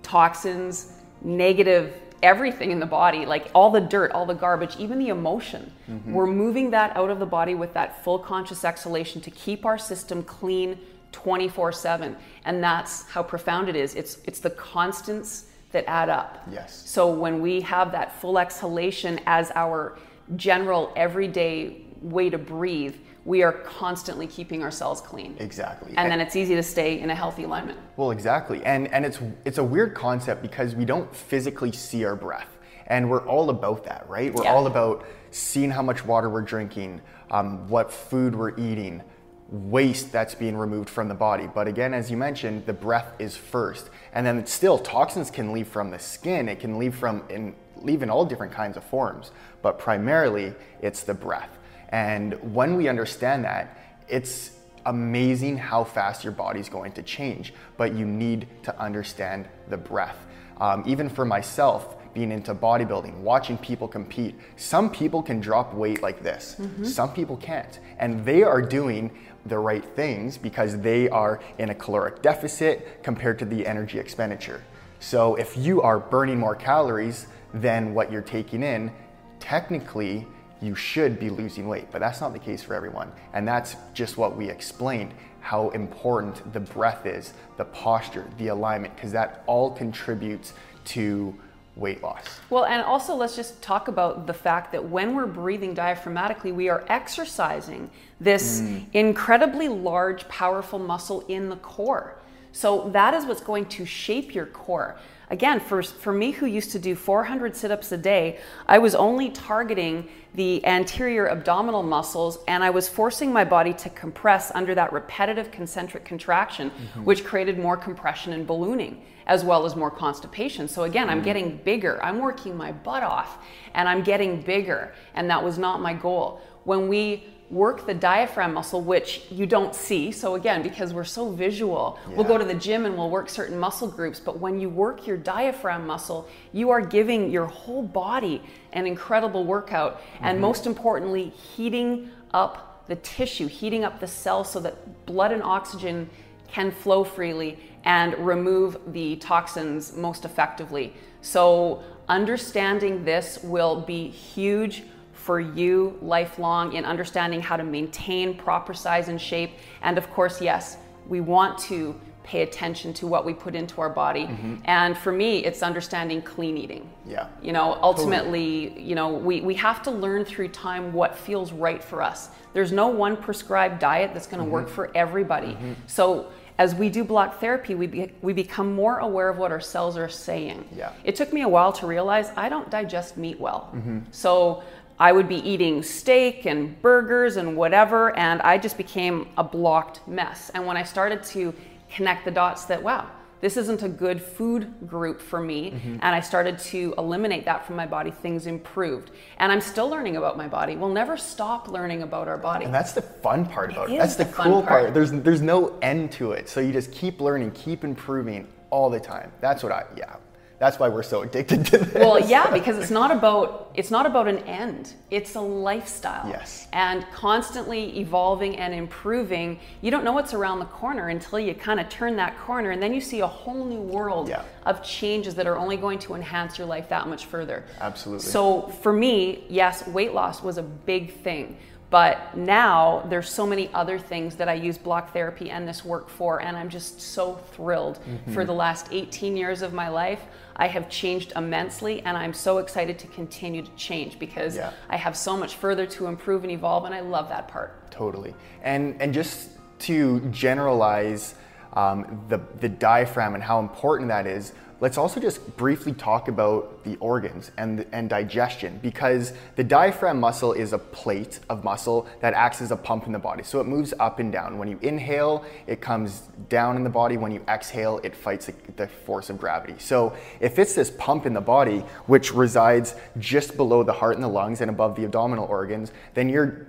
toxins, 0.02 0.92
negative 1.22 1.94
everything 2.22 2.70
in 2.70 2.80
the 2.80 2.86
body, 2.86 3.24
like 3.24 3.50
all 3.54 3.70
the 3.70 3.80
dirt, 3.80 4.12
all 4.12 4.26
the 4.26 4.34
garbage, 4.34 4.76
even 4.76 4.98
the 4.98 5.08
emotion. 5.08 5.72
Mm-hmm. 5.88 6.12
We're 6.12 6.26
moving 6.26 6.70
that 6.70 6.94
out 6.96 7.10
of 7.10 7.18
the 7.18 7.26
body 7.26 7.54
with 7.54 7.72
that 7.72 8.04
full 8.04 8.18
conscious 8.18 8.64
exhalation 8.64 9.22
to 9.22 9.30
keep 9.30 9.64
our 9.64 9.78
system 9.78 10.22
clean 10.22 10.78
24/7. 11.12 12.14
And 12.44 12.62
that's 12.62 13.08
how 13.08 13.22
profound 13.22 13.68
it 13.68 13.76
is. 13.76 13.94
It's 13.94 14.18
it's 14.24 14.40
the 14.40 14.50
constants 14.50 15.46
that 15.72 15.84
add 15.86 16.08
up. 16.08 16.42
Yes. 16.50 16.82
So 16.86 17.02
when 17.08 17.40
we 17.40 17.62
have 17.62 17.92
that 17.92 18.12
full 18.20 18.38
exhalation 18.38 19.20
as 19.26 19.50
our 19.54 19.96
general 20.36 20.92
everyday 20.96 21.86
way 22.02 22.28
to 22.30 22.38
breathe, 22.38 22.96
we 23.24 23.42
are 23.42 23.52
constantly 23.52 24.26
keeping 24.26 24.62
ourselves 24.62 25.00
clean. 25.00 25.36
Exactly. 25.38 25.90
And, 25.90 25.98
and, 25.98 26.10
then 26.10 26.20
it's 26.20 26.36
easy 26.36 26.54
to 26.54 26.62
stay 26.62 27.00
in 27.00 27.10
a 27.10 27.14
healthy 27.14 27.44
alignment. 27.44 27.78
Well, 27.96 28.10
exactly. 28.10 28.64
And 28.64 28.88
and 28.92 29.04
it's 29.04 29.20
it's 29.44 29.58
a 29.58 29.64
weird 29.64 29.94
concept 29.94 30.42
because 30.42 30.74
we 30.74 30.84
don't 30.84 31.14
physically 31.14 31.72
see 31.72 32.04
our 32.04 32.16
breath. 32.16 32.58
And 32.86 33.08
we're 33.08 33.26
all 33.26 33.50
about 33.50 33.84
that, 33.84 34.08
right? 34.08 34.34
We're 34.34 34.44
yeah. 34.44 34.52
all 34.52 34.66
about 34.66 35.06
seeing 35.30 35.70
how 35.70 35.82
much 35.82 36.04
water 36.04 36.28
we're 36.28 36.42
drinking, 36.42 37.00
um, 37.30 37.68
what 37.68 37.92
food 37.92 38.34
we're 38.34 38.58
eating, 38.58 39.00
waste 39.48 40.10
that's 40.10 40.34
being 40.34 40.56
removed 40.56 40.90
from 40.90 41.06
the 41.06 41.14
body. 41.14 41.46
But 41.46 41.68
again, 41.68 41.94
as 41.94 42.10
you 42.10 42.16
mentioned, 42.16 42.66
the 42.66 42.72
breath 42.72 43.12
is 43.20 43.36
first. 43.36 43.90
And 44.12 44.26
then 44.26 44.44
still 44.46 44.76
toxins 44.76 45.30
can 45.30 45.52
leave 45.52 45.68
from 45.68 45.90
the 45.90 46.00
skin. 46.00 46.48
It 46.48 46.58
can 46.58 46.78
leave 46.78 46.94
from 46.96 47.22
in 47.28 47.54
leave 47.76 48.02
in 48.02 48.10
all 48.10 48.24
different 48.24 48.52
kinds 48.52 48.76
of 48.76 48.84
forms. 48.84 49.30
But 49.62 49.78
primarily 49.78 50.54
it's 50.80 51.02
the 51.02 51.14
breath. 51.14 51.58
And 51.90 52.34
when 52.54 52.76
we 52.76 52.88
understand 52.88 53.44
that, 53.44 53.76
it's 54.08 54.52
amazing 54.86 55.58
how 55.58 55.84
fast 55.84 56.24
your 56.24 56.32
body's 56.32 56.68
going 56.68 56.92
to 56.92 57.02
change. 57.02 57.52
But 57.76 57.94
you 57.94 58.06
need 58.06 58.48
to 58.62 58.78
understand 58.80 59.48
the 59.68 59.76
breath. 59.76 60.16
Um, 60.58 60.84
even 60.86 61.08
for 61.08 61.24
myself, 61.24 61.96
being 62.14 62.32
into 62.32 62.54
bodybuilding, 62.54 63.14
watching 63.18 63.56
people 63.58 63.86
compete. 63.86 64.34
Some 64.56 64.90
people 64.90 65.22
can 65.22 65.40
drop 65.40 65.74
weight 65.74 66.02
like 66.02 66.22
this, 66.22 66.56
mm-hmm. 66.58 66.84
some 66.84 67.12
people 67.12 67.36
can't. 67.36 67.78
And 67.98 68.24
they 68.24 68.42
are 68.42 68.60
doing 68.60 69.10
the 69.46 69.58
right 69.58 69.84
things 69.84 70.36
because 70.36 70.78
they 70.80 71.08
are 71.08 71.40
in 71.58 71.70
a 71.70 71.74
caloric 71.74 72.20
deficit 72.20 73.02
compared 73.02 73.38
to 73.38 73.44
the 73.44 73.66
energy 73.66 73.98
expenditure. 73.98 74.62
So 74.98 75.36
if 75.36 75.56
you 75.56 75.80
are 75.82 75.98
burning 75.98 76.38
more 76.38 76.54
calories 76.54 77.26
than 77.54 77.94
what 77.94 78.12
you're 78.12 78.20
taking 78.22 78.62
in, 78.62 78.92
technically 79.38 80.26
you 80.62 80.74
should 80.74 81.18
be 81.18 81.30
losing 81.30 81.66
weight, 81.68 81.86
but 81.90 82.00
that's 82.00 82.20
not 82.20 82.32
the 82.32 82.38
case 82.38 82.62
for 82.62 82.74
everyone. 82.74 83.10
And 83.32 83.46
that's 83.46 83.76
just 83.94 84.16
what 84.16 84.36
we 84.36 84.48
explained 84.48 85.12
how 85.40 85.70
important 85.70 86.52
the 86.52 86.60
breath 86.60 87.06
is, 87.06 87.32
the 87.56 87.64
posture, 87.64 88.26
the 88.38 88.48
alignment, 88.48 88.94
because 88.94 89.12
that 89.12 89.42
all 89.46 89.70
contributes 89.70 90.52
to 90.84 91.34
weight 91.76 92.02
loss. 92.02 92.40
Well, 92.50 92.64
and 92.66 92.82
also 92.82 93.14
let's 93.14 93.36
just 93.36 93.62
talk 93.62 93.88
about 93.88 94.26
the 94.26 94.34
fact 94.34 94.72
that 94.72 94.84
when 94.84 95.14
we're 95.14 95.26
breathing 95.26 95.74
diaphragmatically, 95.74 96.54
we 96.54 96.68
are 96.68 96.84
exercising 96.88 97.90
this 98.20 98.60
mm. 98.60 98.84
incredibly 98.92 99.68
large, 99.68 100.28
powerful 100.28 100.78
muscle 100.78 101.24
in 101.28 101.48
the 101.48 101.56
core. 101.56 102.16
So 102.52 102.90
that 102.92 103.14
is 103.14 103.24
what's 103.24 103.40
going 103.40 103.66
to 103.66 103.86
shape 103.86 104.34
your 104.34 104.46
core. 104.46 104.96
Again, 105.30 105.60
for, 105.60 105.82
for 105.82 106.12
me 106.12 106.32
who 106.32 106.46
used 106.46 106.72
to 106.72 106.78
do 106.78 106.96
400 106.96 107.54
sit 107.54 107.70
ups 107.70 107.92
a 107.92 107.96
day, 107.96 108.38
I 108.66 108.78
was 108.78 108.96
only 108.96 109.30
targeting 109.30 110.08
the 110.34 110.64
anterior 110.66 111.28
abdominal 111.28 111.84
muscles 111.84 112.38
and 112.48 112.64
I 112.64 112.70
was 112.70 112.88
forcing 112.88 113.32
my 113.32 113.44
body 113.44 113.72
to 113.74 113.90
compress 113.90 114.50
under 114.54 114.74
that 114.74 114.92
repetitive 114.92 115.50
concentric 115.50 116.04
contraction, 116.04 116.70
mm-hmm. 116.70 117.04
which 117.04 117.24
created 117.24 117.58
more 117.58 117.76
compression 117.76 118.32
and 118.32 118.46
ballooning 118.46 119.02
as 119.26 119.44
well 119.44 119.64
as 119.66 119.76
more 119.76 119.90
constipation. 119.90 120.66
So 120.68 120.84
again. 120.84 121.08
I'm 121.10 121.22
getting 121.22 121.56
bigger. 121.58 122.02
I'm 122.02 122.18
working 122.20 122.56
my 122.56 122.72
butt 122.72 123.02
off 123.02 123.38
and 123.74 123.88
I'm 123.88 124.02
getting 124.02 124.42
bigger. 124.42 124.94
And 125.14 125.28
that 125.30 125.42
was 125.42 125.58
not 125.58 125.80
my 125.80 125.92
goal. 125.92 126.40
When 126.64 126.88
we 126.88 127.24
work 127.50 127.84
the 127.84 127.94
diaphragm 127.94 128.54
muscle, 128.54 128.80
which 128.80 129.22
you 129.30 129.44
don't 129.44 129.74
see. 129.74 130.12
So, 130.12 130.36
again, 130.36 130.62
because 130.62 130.94
we're 130.94 131.04
so 131.04 131.30
visual, 131.32 131.98
yeah. 132.08 132.14
we'll 132.14 132.24
go 132.24 132.38
to 132.38 132.44
the 132.44 132.54
gym 132.54 132.86
and 132.86 132.96
we'll 132.96 133.10
work 133.10 133.28
certain 133.28 133.58
muscle 133.58 133.88
groups. 133.88 134.20
But 134.20 134.38
when 134.38 134.60
you 134.60 134.68
work 134.68 135.06
your 135.06 135.16
diaphragm 135.16 135.86
muscle, 135.86 136.28
you 136.52 136.70
are 136.70 136.80
giving 136.80 137.30
your 137.30 137.46
whole 137.46 137.82
body 137.82 138.42
an 138.72 138.86
incredible 138.86 139.44
workout. 139.44 140.00
Mm-hmm. 140.00 140.24
And 140.26 140.40
most 140.40 140.66
importantly, 140.66 141.30
heating 141.30 142.10
up 142.32 142.84
the 142.86 142.96
tissue, 142.96 143.48
heating 143.48 143.84
up 143.84 144.00
the 144.00 144.06
cells 144.06 144.50
so 144.50 144.60
that 144.60 145.06
blood 145.06 145.32
and 145.32 145.42
oxygen 145.42 146.08
can 146.50 146.70
flow 146.70 147.04
freely 147.04 147.58
and 147.84 148.14
remove 148.18 148.78
the 148.92 149.16
toxins 149.16 149.96
most 149.96 150.24
effectively. 150.24 150.92
So, 151.22 151.82
understanding 152.08 153.04
this 153.04 153.38
will 153.42 153.80
be 153.80 154.08
huge 154.08 154.82
for 155.12 155.38
you 155.38 155.98
lifelong 156.02 156.72
in 156.72 156.84
understanding 156.84 157.40
how 157.40 157.56
to 157.56 157.62
maintain 157.62 158.36
proper 158.36 158.74
size 158.74 159.08
and 159.08 159.20
shape. 159.20 159.52
And 159.82 159.96
of 159.98 160.10
course, 160.10 160.40
yes, 160.40 160.76
we 161.06 161.20
want 161.20 161.58
to 161.58 161.98
pay 162.22 162.42
attention 162.42 162.92
to 162.94 163.06
what 163.06 163.24
we 163.24 163.34
put 163.34 163.54
into 163.54 163.80
our 163.80 163.90
body. 163.90 164.24
Mm-hmm. 164.24 164.56
And 164.64 164.96
for 164.96 165.10
me, 165.12 165.44
it's 165.44 165.62
understanding 165.62 166.22
clean 166.22 166.56
eating. 166.56 166.88
Yeah. 167.06 167.28
You 167.42 167.52
know, 167.52 167.78
ultimately, 167.82 168.68
totally. 168.68 168.88
you 168.88 168.94
know, 168.94 169.08
we, 169.08 169.40
we 169.40 169.54
have 169.54 169.82
to 169.84 169.90
learn 169.90 170.24
through 170.24 170.48
time 170.48 170.92
what 170.92 171.16
feels 171.16 171.52
right 171.52 171.82
for 171.82 172.02
us. 172.02 172.28
There's 172.52 172.72
no 172.72 172.88
one 172.88 173.16
prescribed 173.16 173.78
diet 173.78 174.12
that's 174.14 174.26
going 174.26 174.38
to 174.38 174.44
mm-hmm. 174.44 174.52
work 174.52 174.68
for 174.68 174.90
everybody. 174.94 175.48
Mm-hmm. 175.48 175.72
So 175.86 176.30
as 176.60 176.74
we 176.74 176.90
do 176.90 177.02
block 177.02 177.40
therapy, 177.40 177.74
we, 177.74 177.86
be, 177.86 178.12
we 178.20 178.34
become 178.34 178.74
more 178.74 178.98
aware 178.98 179.30
of 179.30 179.38
what 179.38 179.50
our 179.50 179.60
cells 179.60 179.96
are 179.96 180.10
saying. 180.10 180.62
Yeah. 180.76 180.92
It 181.04 181.16
took 181.16 181.32
me 181.32 181.40
a 181.40 181.48
while 181.48 181.72
to 181.72 181.86
realize 181.86 182.30
I 182.36 182.50
don't 182.50 182.68
digest 182.68 183.16
meat 183.16 183.40
well. 183.40 183.70
Mm-hmm. 183.74 184.00
So 184.10 184.62
I 184.98 185.10
would 185.12 185.26
be 185.26 185.36
eating 185.36 185.82
steak 185.82 186.44
and 186.44 186.80
burgers 186.82 187.38
and 187.38 187.56
whatever, 187.56 188.14
and 188.14 188.42
I 188.42 188.58
just 188.58 188.76
became 188.76 189.28
a 189.38 189.42
blocked 189.42 190.06
mess. 190.06 190.50
And 190.50 190.66
when 190.66 190.76
I 190.76 190.82
started 190.82 191.22
to 191.32 191.54
connect 191.88 192.26
the 192.26 192.30
dots 192.30 192.66
that, 192.66 192.82
wow, 192.82 193.06
this 193.40 193.56
isn't 193.56 193.82
a 193.82 193.88
good 193.88 194.20
food 194.20 194.72
group 194.86 195.20
for 195.20 195.40
me, 195.40 195.70
mm-hmm. 195.70 195.96
and 196.02 196.14
I 196.14 196.20
started 196.20 196.58
to 196.58 196.94
eliminate 196.98 197.44
that 197.46 197.66
from 197.66 197.76
my 197.76 197.86
body, 197.86 198.10
things 198.10 198.46
improved. 198.46 199.10
And 199.38 199.50
I'm 199.50 199.60
still 199.60 199.88
learning 199.88 200.16
about 200.16 200.36
my 200.36 200.48
body. 200.48 200.76
We'll 200.76 200.90
never 200.90 201.16
stop 201.16 201.68
learning 201.68 202.02
about 202.02 202.28
our 202.28 202.38
body. 202.38 202.64
And 202.66 202.74
that's 202.74 202.92
the 202.92 203.02
fun 203.02 203.46
part 203.46 203.72
about 203.72 203.90
it. 203.90 203.94
it. 203.94 203.98
That's 203.98 204.16
the, 204.16 204.24
the 204.24 204.32
cool 204.32 204.62
part. 204.62 204.82
part. 204.82 204.94
There's 204.94 205.12
there's 205.12 205.42
no 205.42 205.78
end 205.80 206.12
to 206.12 206.32
it. 206.32 206.48
So 206.48 206.60
you 206.60 206.72
just 206.72 206.92
keep 206.92 207.20
learning, 207.20 207.52
keep 207.52 207.84
improving 207.84 208.46
all 208.70 208.90
the 208.90 209.00
time. 209.00 209.32
That's 209.40 209.62
what 209.62 209.72
I 209.72 209.84
yeah 209.96 210.16
that's 210.60 210.78
why 210.78 210.90
we're 210.90 211.02
so 211.02 211.22
addicted 211.22 211.64
to 211.66 211.78
this. 211.78 211.94
Well, 211.94 212.20
yeah, 212.20 212.50
because 212.52 212.76
it's 212.76 212.90
not 212.90 213.10
about 213.10 213.70
it's 213.74 213.90
not 213.90 214.04
about 214.04 214.28
an 214.28 214.40
end. 214.40 214.92
It's 215.10 215.34
a 215.34 215.40
lifestyle. 215.40 216.28
Yes. 216.28 216.68
And 216.74 217.06
constantly 217.14 217.98
evolving 217.98 218.58
and 218.58 218.74
improving. 218.74 219.58
You 219.80 219.90
don't 219.90 220.04
know 220.04 220.12
what's 220.12 220.34
around 220.34 220.58
the 220.58 220.66
corner 220.66 221.08
until 221.08 221.40
you 221.40 221.54
kind 221.54 221.80
of 221.80 221.88
turn 221.88 222.14
that 222.16 222.38
corner 222.40 222.72
and 222.72 222.82
then 222.82 222.92
you 222.92 223.00
see 223.00 223.20
a 223.20 223.26
whole 223.26 223.64
new 223.64 223.80
world 223.80 224.28
yeah. 224.28 224.42
of 224.66 224.84
changes 224.84 225.34
that 225.36 225.46
are 225.46 225.56
only 225.56 225.78
going 225.78 225.98
to 226.00 226.14
enhance 226.14 226.58
your 226.58 226.66
life 226.66 226.90
that 226.90 227.08
much 227.08 227.24
further. 227.24 227.64
Absolutely. 227.80 228.26
So 228.26 228.68
for 228.82 228.92
me, 228.92 229.44
yes, 229.48 229.86
weight 229.86 230.12
loss 230.12 230.42
was 230.42 230.58
a 230.58 230.62
big 230.62 231.14
thing. 231.22 231.56
But 231.90 232.36
now 232.36 233.04
there's 233.08 233.28
so 233.28 233.44
many 233.44 233.68
other 233.74 233.98
things 233.98 234.36
that 234.36 234.48
I 234.48 234.54
use 234.54 234.78
block 234.78 235.12
therapy 235.12 235.50
and 235.50 235.66
this 235.66 235.84
work 235.84 236.08
for, 236.08 236.40
and 236.40 236.56
I'm 236.56 236.70
just 236.70 237.00
so 237.00 237.34
thrilled. 237.52 237.98
Mm-hmm. 237.98 238.32
For 238.32 238.44
the 238.44 238.52
last 238.52 238.86
18 238.92 239.36
years 239.36 239.60
of 239.60 239.72
my 239.72 239.88
life, 239.88 240.20
I 240.60 240.68
have 240.68 240.90
changed 240.90 241.32
immensely, 241.36 242.02
and 242.02 242.18
I'm 242.18 242.34
so 242.34 242.58
excited 242.58 242.98
to 242.98 243.06
continue 243.06 243.62
to 243.62 243.70
change 243.76 244.18
because 244.18 244.56
yeah. 244.56 244.72
I 244.90 244.96
have 244.96 245.16
so 245.16 245.34
much 245.34 245.56
further 245.56 245.86
to 245.86 246.06
improve 246.06 246.44
and 246.44 246.52
evolve, 246.52 246.84
and 246.84 246.94
I 246.94 247.00
love 247.00 247.30
that 247.30 247.48
part. 247.48 247.90
Totally. 247.90 248.34
And 248.62 249.00
and 249.00 249.14
just 249.14 249.48
to 249.80 250.20
generalize 250.30 251.34
um, 251.72 252.22
the 252.28 252.42
the 252.60 252.68
diaphragm 252.68 253.34
and 253.34 253.42
how 253.42 253.58
important 253.58 254.08
that 254.08 254.26
is 254.26 254.52
let's 254.80 254.96
also 254.96 255.20
just 255.20 255.56
briefly 255.56 255.92
talk 255.92 256.28
about 256.28 256.82
the 256.84 256.96
organs 256.96 257.50
and, 257.58 257.86
and 257.92 258.08
digestion 258.08 258.78
because 258.82 259.32
the 259.56 259.64
diaphragm 259.64 260.18
muscle 260.18 260.52
is 260.52 260.72
a 260.72 260.78
plate 260.78 261.40
of 261.48 261.64
muscle 261.64 262.06
that 262.20 262.34
acts 262.34 262.60
as 262.62 262.70
a 262.70 262.76
pump 262.76 263.06
in 263.06 263.12
the 263.12 263.18
body. 263.18 263.42
So 263.42 263.60
it 263.60 263.66
moves 263.66 263.92
up 264.00 264.18
and 264.18 264.32
down. 264.32 264.58
When 264.58 264.68
you 264.68 264.78
inhale, 264.82 265.44
it 265.66 265.80
comes 265.80 266.22
down 266.48 266.76
in 266.76 266.84
the 266.84 266.90
body. 266.90 267.16
When 267.16 267.32
you 267.32 267.42
exhale, 267.48 268.00
it 268.02 268.16
fights 268.16 268.50
the 268.76 268.86
force 268.86 269.30
of 269.30 269.38
gravity. 269.38 269.74
So 269.78 270.14
if 270.40 270.58
it's 270.58 270.74
this 270.74 270.90
pump 270.90 271.26
in 271.26 271.34
the 271.34 271.40
body, 271.40 271.80
which 272.06 272.32
resides 272.32 272.94
just 273.18 273.56
below 273.56 273.82
the 273.82 273.92
heart 273.92 274.14
and 274.14 274.24
the 274.24 274.28
lungs 274.28 274.60
and 274.60 274.70
above 274.70 274.96
the 274.96 275.04
abdominal 275.04 275.46
organs, 275.46 275.92
then 276.14 276.28
you're 276.28 276.66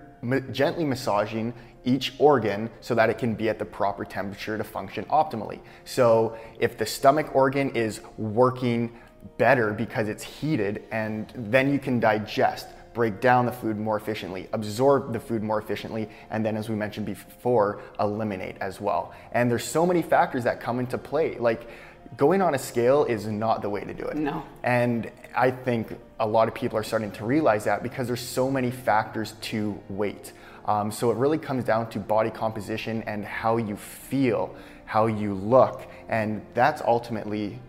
gently 0.51 0.85
massaging 0.85 1.53
each 1.83 2.13
organ 2.19 2.69
so 2.79 2.93
that 2.95 3.09
it 3.09 3.17
can 3.17 3.33
be 3.33 3.49
at 3.49 3.57
the 3.57 3.65
proper 3.65 4.05
temperature 4.05 4.57
to 4.57 4.63
function 4.63 5.05
optimally. 5.05 5.59
So 5.85 6.37
if 6.59 6.77
the 6.77 6.85
stomach 6.85 7.35
organ 7.35 7.71
is 7.71 8.01
working 8.17 8.97
better 9.37 9.71
because 9.73 10.07
it's 10.07 10.23
heated 10.23 10.83
and 10.91 11.31
then 11.35 11.71
you 11.71 11.79
can 11.79 11.99
digest 11.99 12.67
break 12.93 13.21
down 13.21 13.45
the 13.45 13.51
food 13.51 13.77
more 13.77 13.97
efficiently, 13.97 14.47
absorb 14.53 15.13
the 15.13 15.19
food 15.19 15.41
more 15.41 15.59
efficiently, 15.59 16.09
and 16.29 16.45
then, 16.45 16.57
as 16.57 16.67
we 16.69 16.75
mentioned 16.75 17.05
before, 17.05 17.81
eliminate 17.99 18.57
as 18.59 18.81
well. 18.81 19.13
And 19.31 19.49
there's 19.49 19.63
so 19.63 19.85
many 19.85 20.01
factors 20.01 20.43
that 20.43 20.59
come 20.59 20.79
into 20.79 20.97
play. 20.97 21.37
Like 21.37 21.69
going 22.17 22.41
on 22.41 22.55
a 22.55 22.59
scale 22.59 23.05
is 23.05 23.25
not 23.27 23.61
the 23.61 23.69
way 23.69 23.83
to 23.83 23.93
do 23.93 24.03
it. 24.05 24.17
No. 24.17 24.43
And 24.63 25.09
I 25.35 25.51
think 25.51 25.97
a 26.19 26.27
lot 26.27 26.47
of 26.47 26.53
people 26.53 26.77
are 26.77 26.83
starting 26.83 27.11
to 27.13 27.25
realize 27.25 27.63
that 27.63 27.83
because 27.83 28.07
there's 28.07 28.21
so 28.21 28.51
many 28.51 28.71
factors 28.71 29.33
to 29.41 29.79
weight. 29.89 30.33
Um, 30.65 30.91
so 30.91 31.09
it 31.11 31.17
really 31.17 31.37
comes 31.37 31.63
down 31.63 31.89
to 31.89 31.99
body 31.99 32.29
composition 32.29 33.03
and 33.03 33.25
how 33.25 33.57
you 33.57 33.75
feel, 33.75 34.55
how 34.85 35.07
you 35.07 35.33
look, 35.33 35.87
and 36.09 36.41
that's 36.53 36.81
ultimately 36.81 37.59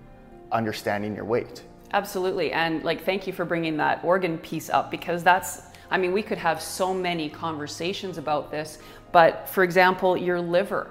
understanding 0.51 1.15
your 1.15 1.25
weight. 1.25 1.63
Absolutely. 1.93 2.53
And 2.53 2.83
like, 2.85 3.05
thank 3.05 3.27
you 3.27 3.33
for 3.33 3.45
bringing 3.45 3.77
that 3.79 4.03
organ 4.05 4.39
piece 4.39 4.71
up 4.71 4.91
because 4.91 5.23
that's, 5.23 5.63
I 5.91 5.99
mean, 5.99 6.13
we 6.13 6.23
could 6.23 6.39
have 6.39 6.61
so 6.61 6.93
many 6.93 7.29
conversations 7.29 8.19
about 8.19 8.51
this. 8.51 8.79
But 9.13 9.49
for 9.49 9.63
example, 9.63 10.17
your 10.17 10.41
liver, 10.41 10.91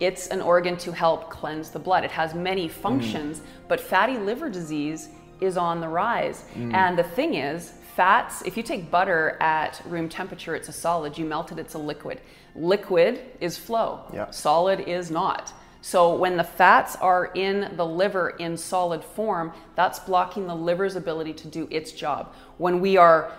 it's 0.00 0.28
an 0.28 0.40
organ 0.40 0.76
to 0.78 0.92
help 0.92 1.30
cleanse 1.30 1.70
the 1.70 1.78
blood. 1.78 2.04
It 2.04 2.10
has 2.10 2.34
many 2.34 2.68
functions, 2.68 3.40
mm. 3.40 3.44
but 3.68 3.78
fatty 3.78 4.16
liver 4.16 4.48
disease 4.48 5.10
is 5.40 5.56
on 5.56 5.80
the 5.80 5.88
rise. 5.88 6.44
Mm. 6.54 6.74
And 6.74 6.98
the 6.98 7.04
thing 7.04 7.34
is, 7.34 7.74
fats, 7.94 8.42
if 8.42 8.56
you 8.56 8.62
take 8.62 8.90
butter 8.90 9.36
at 9.40 9.80
room 9.86 10.08
temperature, 10.08 10.54
it's 10.54 10.68
a 10.68 10.72
solid. 10.72 11.18
You 11.18 11.26
melt 11.26 11.52
it, 11.52 11.58
it's 11.58 11.74
a 11.74 11.78
liquid. 11.78 12.20
Liquid 12.54 13.20
is 13.40 13.56
flow, 13.56 14.00
yeah. 14.12 14.30
solid 14.30 14.80
is 14.80 15.10
not. 15.10 15.52
So 15.82 16.14
when 16.14 16.36
the 16.36 16.44
fats 16.44 16.96
are 16.96 17.30
in 17.34 17.74
the 17.76 17.86
liver 17.86 18.30
in 18.30 18.56
solid 18.56 19.02
form, 19.02 19.52
that's 19.76 19.98
blocking 19.98 20.46
the 20.46 20.54
liver's 20.54 20.96
ability 20.96 21.32
to 21.34 21.48
do 21.48 21.68
its 21.70 21.92
job. 21.92 22.34
When 22.58 22.80
we 22.80 22.96
are 22.96 23.32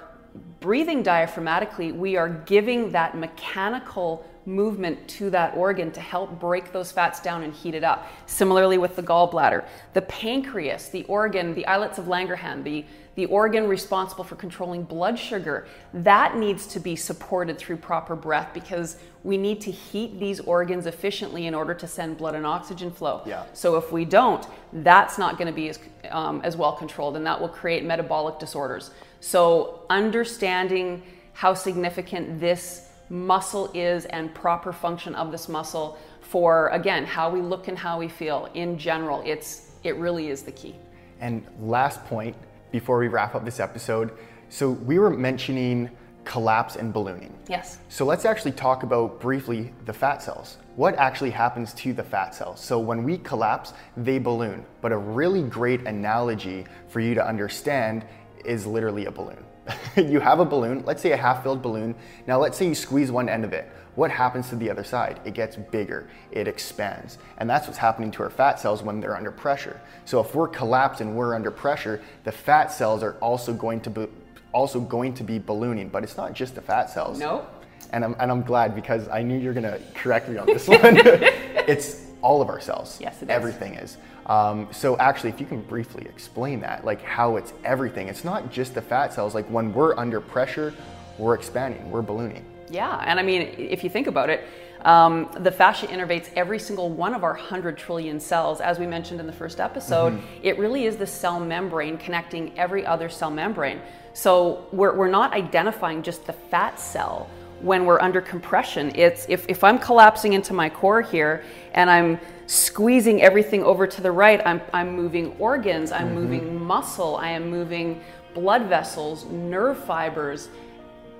breathing 0.59 1.03
diaphragmatically, 1.03 1.95
we 1.95 2.15
are 2.17 2.29
giving 2.29 2.91
that 2.91 3.15
mechanical 3.15 4.25
movement 4.45 5.07
to 5.07 5.29
that 5.29 5.55
organ 5.55 5.91
to 5.91 5.99
help 5.99 6.39
break 6.39 6.71
those 6.71 6.91
fats 6.91 7.19
down 7.19 7.43
and 7.43 7.53
heat 7.53 7.75
it 7.75 7.83
up. 7.83 8.07
Similarly 8.25 8.77
with 8.77 8.95
the 8.95 9.03
gallbladder, 9.03 9.65
the 9.93 10.01
pancreas, 10.01 10.89
the 10.89 11.03
organ, 11.03 11.53
the 11.53 11.65
islets 11.67 11.97
of 11.97 12.05
Langerhans, 12.05 12.63
the 12.63 12.85
the 13.15 13.25
organ 13.25 13.67
responsible 13.67 14.23
for 14.23 14.35
controlling 14.35 14.83
blood 14.83 15.19
sugar, 15.19 15.67
that 15.93 16.37
needs 16.37 16.65
to 16.67 16.79
be 16.79 16.95
supported 16.95 17.57
through 17.57 17.77
proper 17.77 18.15
breath 18.15 18.53
because 18.53 18.97
we 19.23 19.37
need 19.37 19.59
to 19.61 19.71
heat 19.71 20.19
these 20.19 20.39
organs 20.39 20.85
efficiently 20.85 21.45
in 21.45 21.53
order 21.53 21.73
to 21.73 21.87
send 21.87 22.17
blood 22.17 22.35
and 22.35 22.45
oxygen 22.45 22.89
flow. 22.89 23.21
Yeah. 23.25 23.43
So 23.53 23.75
if 23.75 23.91
we 23.91 24.05
don't, 24.05 24.45
that's 24.71 25.17
not 25.17 25.37
going 25.37 25.47
to 25.47 25.53
be 25.53 25.69
as, 25.69 25.79
um, 26.09 26.41
as 26.43 26.55
well 26.55 26.73
controlled 26.73 27.17
and 27.17 27.25
that 27.25 27.39
will 27.39 27.49
create 27.49 27.83
metabolic 27.83 28.39
disorders. 28.39 28.91
So 29.19 29.81
understanding 29.89 31.03
how 31.33 31.53
significant 31.53 32.39
this 32.39 32.90
muscle 33.11 33.69
is 33.73 34.05
and 34.05 34.33
proper 34.33 34.71
function 34.73 35.13
of 35.15 35.31
this 35.31 35.47
muscle 35.47 35.97
for 36.21 36.69
again 36.69 37.05
how 37.05 37.29
we 37.29 37.41
look 37.41 37.67
and 37.67 37.77
how 37.77 37.99
we 37.99 38.07
feel 38.07 38.49
in 38.53 38.77
general 38.77 39.21
it's 39.25 39.71
it 39.83 39.95
really 39.97 40.29
is 40.29 40.41
the 40.43 40.51
key 40.51 40.75
and 41.21 41.45
last 41.59 42.03
point 42.05 42.35
before 42.71 42.97
we 42.97 43.07
wrap 43.07 43.35
up 43.35 43.45
this 43.45 43.59
episode. 43.59 44.11
So 44.49 44.71
we 44.71 44.99
were 44.99 45.09
mentioning 45.09 45.89
collapse 46.25 46.75
and 46.75 46.93
ballooning. 46.93 47.35
Yes. 47.47 47.79
So 47.89 48.05
let's 48.05 48.25
actually 48.25 48.51
talk 48.51 48.83
about 48.83 49.19
briefly 49.19 49.73
the 49.85 49.93
fat 49.93 50.21
cells. 50.21 50.57
What 50.75 50.95
actually 50.95 51.31
happens 51.31 51.73
to 51.75 51.93
the 51.93 52.03
fat 52.03 52.35
cells? 52.35 52.59
So 52.59 52.79
when 52.79 53.03
we 53.03 53.17
collapse, 53.19 53.73
they 53.97 54.19
balloon. 54.19 54.65
But 54.81 54.91
a 54.91 54.97
really 54.97 55.43
great 55.43 55.81
analogy 55.87 56.65
for 56.89 56.99
you 56.99 57.15
to 57.15 57.25
understand 57.25 58.05
is 58.45 58.65
literally 58.65 59.05
a 59.05 59.11
balloon. 59.11 59.43
you 59.97 60.19
have 60.19 60.39
a 60.39 60.45
balloon, 60.45 60.83
let's 60.85 61.01
say 61.01 61.11
a 61.11 61.17
half 61.17 61.43
filled 61.43 61.61
balloon. 61.61 61.95
Now 62.27 62.39
let's 62.39 62.57
say 62.57 62.67
you 62.67 62.75
squeeze 62.75 63.11
one 63.11 63.29
end 63.29 63.45
of 63.45 63.53
it 63.53 63.69
what 63.95 64.09
happens 64.09 64.49
to 64.49 64.55
the 64.55 64.69
other 64.69 64.83
side? 64.83 65.19
It 65.25 65.33
gets 65.33 65.55
bigger, 65.55 66.07
it 66.31 66.47
expands. 66.47 67.17
And 67.37 67.49
that's 67.49 67.67
what's 67.67 67.79
happening 67.79 68.11
to 68.11 68.23
our 68.23 68.29
fat 68.29 68.59
cells 68.59 68.81
when 68.81 69.01
they're 69.01 69.15
under 69.15 69.31
pressure. 69.31 69.81
So 70.05 70.21
if 70.21 70.33
we're 70.33 70.47
collapsed 70.47 71.01
and 71.01 71.15
we're 71.15 71.35
under 71.35 71.51
pressure, 71.51 72.01
the 72.23 72.31
fat 72.31 72.71
cells 72.71 73.03
are 73.03 73.15
also 73.15 73.53
going 73.53 73.81
to 73.81 73.89
be 73.89 74.07
also 74.53 74.81
going 74.81 75.13
to 75.13 75.23
be 75.23 75.39
ballooning, 75.39 75.87
but 75.87 76.03
it's 76.03 76.17
not 76.17 76.33
just 76.33 76.55
the 76.55 76.61
fat 76.61 76.89
cells. 76.89 77.19
No. 77.19 77.47
And 77.93 78.03
I'm, 78.03 78.17
and 78.19 78.29
I'm 78.29 78.41
glad 78.41 78.75
because 78.75 79.07
I 79.07 79.23
knew 79.23 79.37
you're 79.37 79.53
gonna 79.53 79.79
correct 79.93 80.27
me 80.27 80.37
on 80.37 80.45
this 80.45 80.67
one. 80.67 80.79
it's 80.83 82.07
all 82.21 82.41
of 82.41 82.49
our 82.49 82.59
cells. 82.59 82.99
Yes, 83.01 83.21
it 83.21 83.25
is. 83.25 83.29
Everything 83.29 83.75
is. 83.75 83.97
Um, 84.25 84.67
so 84.71 84.97
actually, 84.97 85.29
if 85.29 85.39
you 85.39 85.45
can 85.45 85.61
briefly 85.61 86.05
explain 86.05 86.61
that, 86.61 86.85
like 86.85 87.01
how 87.01 87.37
it's 87.37 87.53
everything. 87.63 88.07
It's 88.07 88.23
not 88.23 88.51
just 88.51 88.73
the 88.73 88.81
fat 88.81 89.13
cells. 89.13 89.35
Like 89.35 89.47
when 89.47 89.73
we're 89.73 89.97
under 89.97 90.21
pressure, 90.21 90.73
we're 91.17 91.35
expanding, 91.35 91.89
we're 91.91 92.01
ballooning. 92.01 92.45
Yeah, 92.69 93.03
and 93.05 93.19
I 93.19 93.23
mean, 93.23 93.41
if 93.57 93.83
you 93.83 93.89
think 93.89 94.07
about 94.07 94.29
it, 94.29 94.47
um, 94.85 95.29
the 95.39 95.51
fascia 95.51 95.87
innervates 95.87 96.29
every 96.35 96.57
single 96.57 96.89
one 96.89 97.13
of 97.13 97.23
our 97.23 97.33
100 97.33 97.77
trillion 97.77 98.19
cells. 98.19 98.61
As 98.61 98.79
we 98.79 98.87
mentioned 98.87 99.19
in 99.19 99.27
the 99.27 99.33
first 99.33 99.59
episode, 99.59 100.13
mm-hmm. 100.13 100.39
it 100.41 100.57
really 100.57 100.85
is 100.85 100.97
the 100.97 101.05
cell 101.05 101.39
membrane 101.39 101.97
connecting 101.97 102.57
every 102.57 102.85
other 102.85 103.09
cell 103.09 103.29
membrane. 103.29 103.81
So 104.13 104.65
we're, 104.71 104.95
we're 104.95 105.09
not 105.09 105.33
identifying 105.33 106.01
just 106.01 106.25
the 106.25 106.33
fat 106.33 106.79
cell 106.79 107.29
when 107.61 107.85
we're 107.85 108.01
under 108.01 108.21
compression. 108.21 108.91
It's 108.95 109.25
if, 109.29 109.45
if 109.47 109.63
I'm 109.63 109.79
collapsing 109.79 110.33
into 110.33 110.53
my 110.53 110.69
core 110.69 111.01
here 111.01 111.43
and 111.73 111.89
I'm 111.89 112.19
squeezing 112.47 113.21
everything 113.21 113.63
over 113.63 113.87
to 113.87 114.01
the 114.01 114.11
right, 114.11 114.41
I'm, 114.45 114.61
I'm 114.73 114.95
moving 114.95 115.35
organs, 115.39 115.91
I'm 115.91 116.07
mm-hmm. 116.07 116.15
moving 116.15 116.63
muscle, 116.63 117.15
I 117.17 117.29
am 117.29 117.49
moving 117.49 118.01
blood 118.33 118.63
vessels, 118.63 119.25
nerve 119.25 119.77
fibers. 119.83 120.49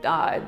Uh, 0.04 0.40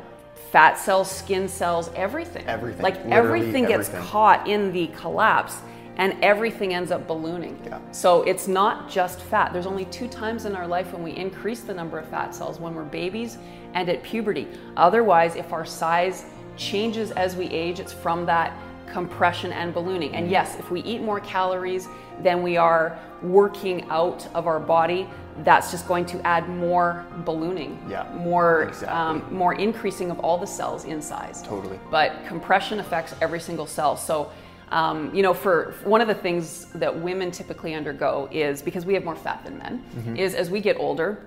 fat 0.53 0.77
cells, 0.77 1.10
skin 1.10 1.47
cells, 1.47 1.89
everything. 1.95 2.45
Everything. 2.45 2.84
Like 2.84 3.03
everything 3.08 3.65
gets 3.65 3.89
caught 3.89 4.47
in 4.47 4.71
the 4.71 4.88
collapse 4.88 5.58
and 5.97 6.15
everything 6.23 6.73
ends 6.73 6.91
up 6.91 7.08
ballooning. 7.08 7.60
Yeah. 7.65 7.79
So 7.91 8.23
it's 8.23 8.47
not 8.47 8.89
just 8.89 9.21
fat. 9.21 9.53
There's 9.53 9.67
only 9.67 9.86
two 9.86 10.08
times 10.08 10.45
in 10.45 10.56
our 10.56 10.67
life 10.67 10.91
when 10.91 11.03
we 11.03 11.12
increase 11.15 11.62
the 11.62 11.73
number 11.73 11.99
of 11.99 12.08
fat 12.08 12.34
cells 12.34 12.60
when 12.60 12.73
we're 12.73 12.84
babies 12.84 13.38
and 13.73 13.88
at 13.89 14.03
puberty. 14.03 14.47
Otherwise, 14.77 15.36
if 15.36 15.53
our 15.53 15.65
size 15.65 16.25
changes 16.58 17.12
as 17.12 17.36
we 17.36 17.45
age, 17.45 17.79
it's 17.79 17.93
from 17.93 18.25
that 18.25 18.58
compression 18.91 19.51
and 19.51 19.73
ballooning. 19.73 20.13
And 20.15 20.29
yes, 20.29 20.58
if 20.60 20.69
we 20.69 20.82
eat 20.82 21.01
more 21.01 21.19
calories 21.19 21.88
than 22.21 22.43
we 22.43 22.58
are 22.58 22.99
working 23.21 23.89
out 23.89 24.27
of 24.36 24.47
our 24.47 24.60
body, 24.60 25.08
that's 25.43 25.71
just 25.71 25.88
going 25.88 26.06
to 26.06 26.21
add 26.27 26.47
more 26.47 27.06
ballooning, 27.25 27.84
yeah, 27.89 28.08
more 28.13 28.63
exactly. 28.63 28.88
um, 28.88 29.25
more 29.34 29.56
increasing 29.56 30.12
of 30.12 30.19
all 30.19 30.38
the 30.38 30.45
cells 30.45 30.86
in 30.86 31.01
size. 31.01 31.41
Totally. 31.41 31.79
But 31.89 32.23
compression 32.27 32.79
affects 32.79 33.15
every 33.19 33.39
single 33.39 33.65
cell. 33.65 33.97
So, 33.97 34.32
um, 34.73 35.13
you 35.13 35.21
know, 35.21 35.36
for 35.36 35.75
one 35.83 36.01
of 36.01 36.07
the 36.07 36.15
things 36.15 36.65
that 36.73 36.99
women 36.99 37.29
typically 37.29 37.75
undergo 37.75 38.27
is 38.31 38.62
because 38.62 38.86
we 38.86 38.95
have 38.95 39.05
more 39.05 39.15
fat 39.15 39.43
than 39.45 39.59
men. 39.59 39.83
Mm-hmm. 39.95 40.17
Is 40.17 40.33
as 40.33 40.49
we 40.49 40.62
get 40.62 40.77
older, 40.77 41.23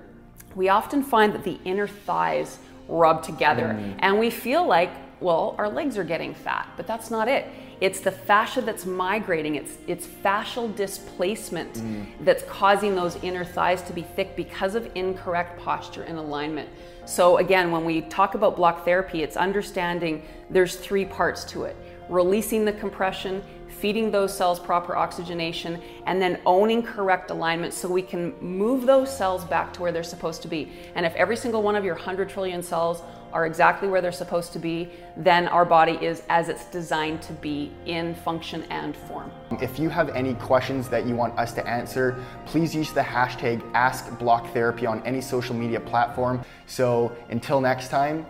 we 0.57 0.69
often 0.69 1.03
find 1.03 1.33
that 1.33 1.45
the 1.45 1.59
inner 1.65 1.87
thighs 1.87 2.59
rub 2.89 3.23
together, 3.23 3.77
mm. 3.79 3.95
and 4.01 4.19
we 4.19 4.31
feel 4.31 4.67
like 4.67 4.91
well, 5.19 5.55
our 5.57 5.69
legs 5.69 5.97
are 5.97 6.05
getting 6.05 6.35
fat, 6.35 6.69
but 6.77 6.87
that's 6.87 7.11
not 7.11 7.27
it. 7.27 7.47
It's 7.81 8.01
the 8.01 8.11
fascia 8.11 8.61
that's 8.61 8.85
migrating. 8.85 9.55
It's 9.55 9.79
it's 9.87 10.07
fascial 10.07 10.75
displacement 10.75 11.75
mm. 11.75 12.07
that's 12.23 12.43
causing 12.45 12.95
those 12.95 13.17
inner 13.23 13.45
thighs 13.45 13.81
to 13.83 13.93
be 13.93 14.03
thick 14.03 14.35
because 14.35 14.75
of 14.75 14.91
incorrect 14.95 15.61
posture 15.61 16.03
and 16.03 16.19
alignment. 16.19 16.69
So 17.05 17.37
again, 17.39 17.71
when 17.71 17.85
we 17.85 18.01
talk 18.03 18.35
about 18.35 18.57
block 18.57 18.85
therapy, 18.85 19.23
it's 19.23 19.37
understanding 19.37 20.23
there's 20.51 20.77
three 20.77 21.05
parts 21.05 21.45
to 21.45 21.65
it. 21.65 21.77
Releasing 22.09 22.65
the 22.65 22.73
compression, 22.73 23.43
feeding 23.69 24.11
those 24.11 24.37
cells 24.37 24.59
proper 24.59 24.97
oxygenation, 24.97 25.81
and 26.07 26.21
then 26.21 26.41
owning 26.47 26.83
correct 26.83 27.31
alignment 27.31 27.75
so 27.75 27.89
we 27.89 28.03
can 28.03 28.35
move 28.41 28.87
those 28.87 29.15
cells 29.15 29.45
back 29.45 29.73
to 29.75 29.83
where 29.83 29.93
they're 29.93 30.03
supposed 30.03 30.43
to 30.43 30.49
be. 30.49 30.73
And 30.95 31.05
if 31.05 31.15
every 31.15 31.37
single 31.37 31.63
one 31.63 31.77
of 31.77 31.85
your 31.85 31.95
100 31.95 32.29
trillion 32.29 32.63
cells 32.63 33.03
are 33.33 33.45
exactly 33.45 33.89
where 33.89 34.01
they're 34.01 34.13
supposed 34.13 34.53
to 34.53 34.59
be, 34.59 34.89
then 35.17 35.49
our 35.49 35.65
body 35.65 35.93
is 36.01 36.23
as 36.29 36.49
it's 36.49 36.65
designed 36.67 37.21
to 37.23 37.33
be 37.35 37.71
in 37.85 38.15
function 38.15 38.63
and 38.71 38.97
form. 38.97 39.31
If 39.61 39.79
you 39.79 39.89
have 39.89 40.09
any 40.11 40.35
questions 40.35 40.89
that 40.89 41.07
you 41.07 41.15
want 41.17 41.39
us 41.39 41.53
to 41.55 41.67
answer, 41.67 42.23
please 42.47 42.75
use 42.75 42.93
the 42.93 43.03
hashtag 43.03 43.61
AskBlockTherapy 43.73 44.89
on 44.89 45.03
any 45.05 45.21
social 45.21 45.55
media 45.55 45.81
platform. 45.81 46.43
So 46.67 47.15
until 47.29 47.61
next 47.61 47.89
time, 47.89 48.25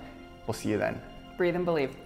we'll 0.46 0.54
see 0.54 0.70
you 0.70 0.78
then. 0.78 1.00
Breathe 1.36 1.56
and 1.56 1.64
believe. 1.64 2.05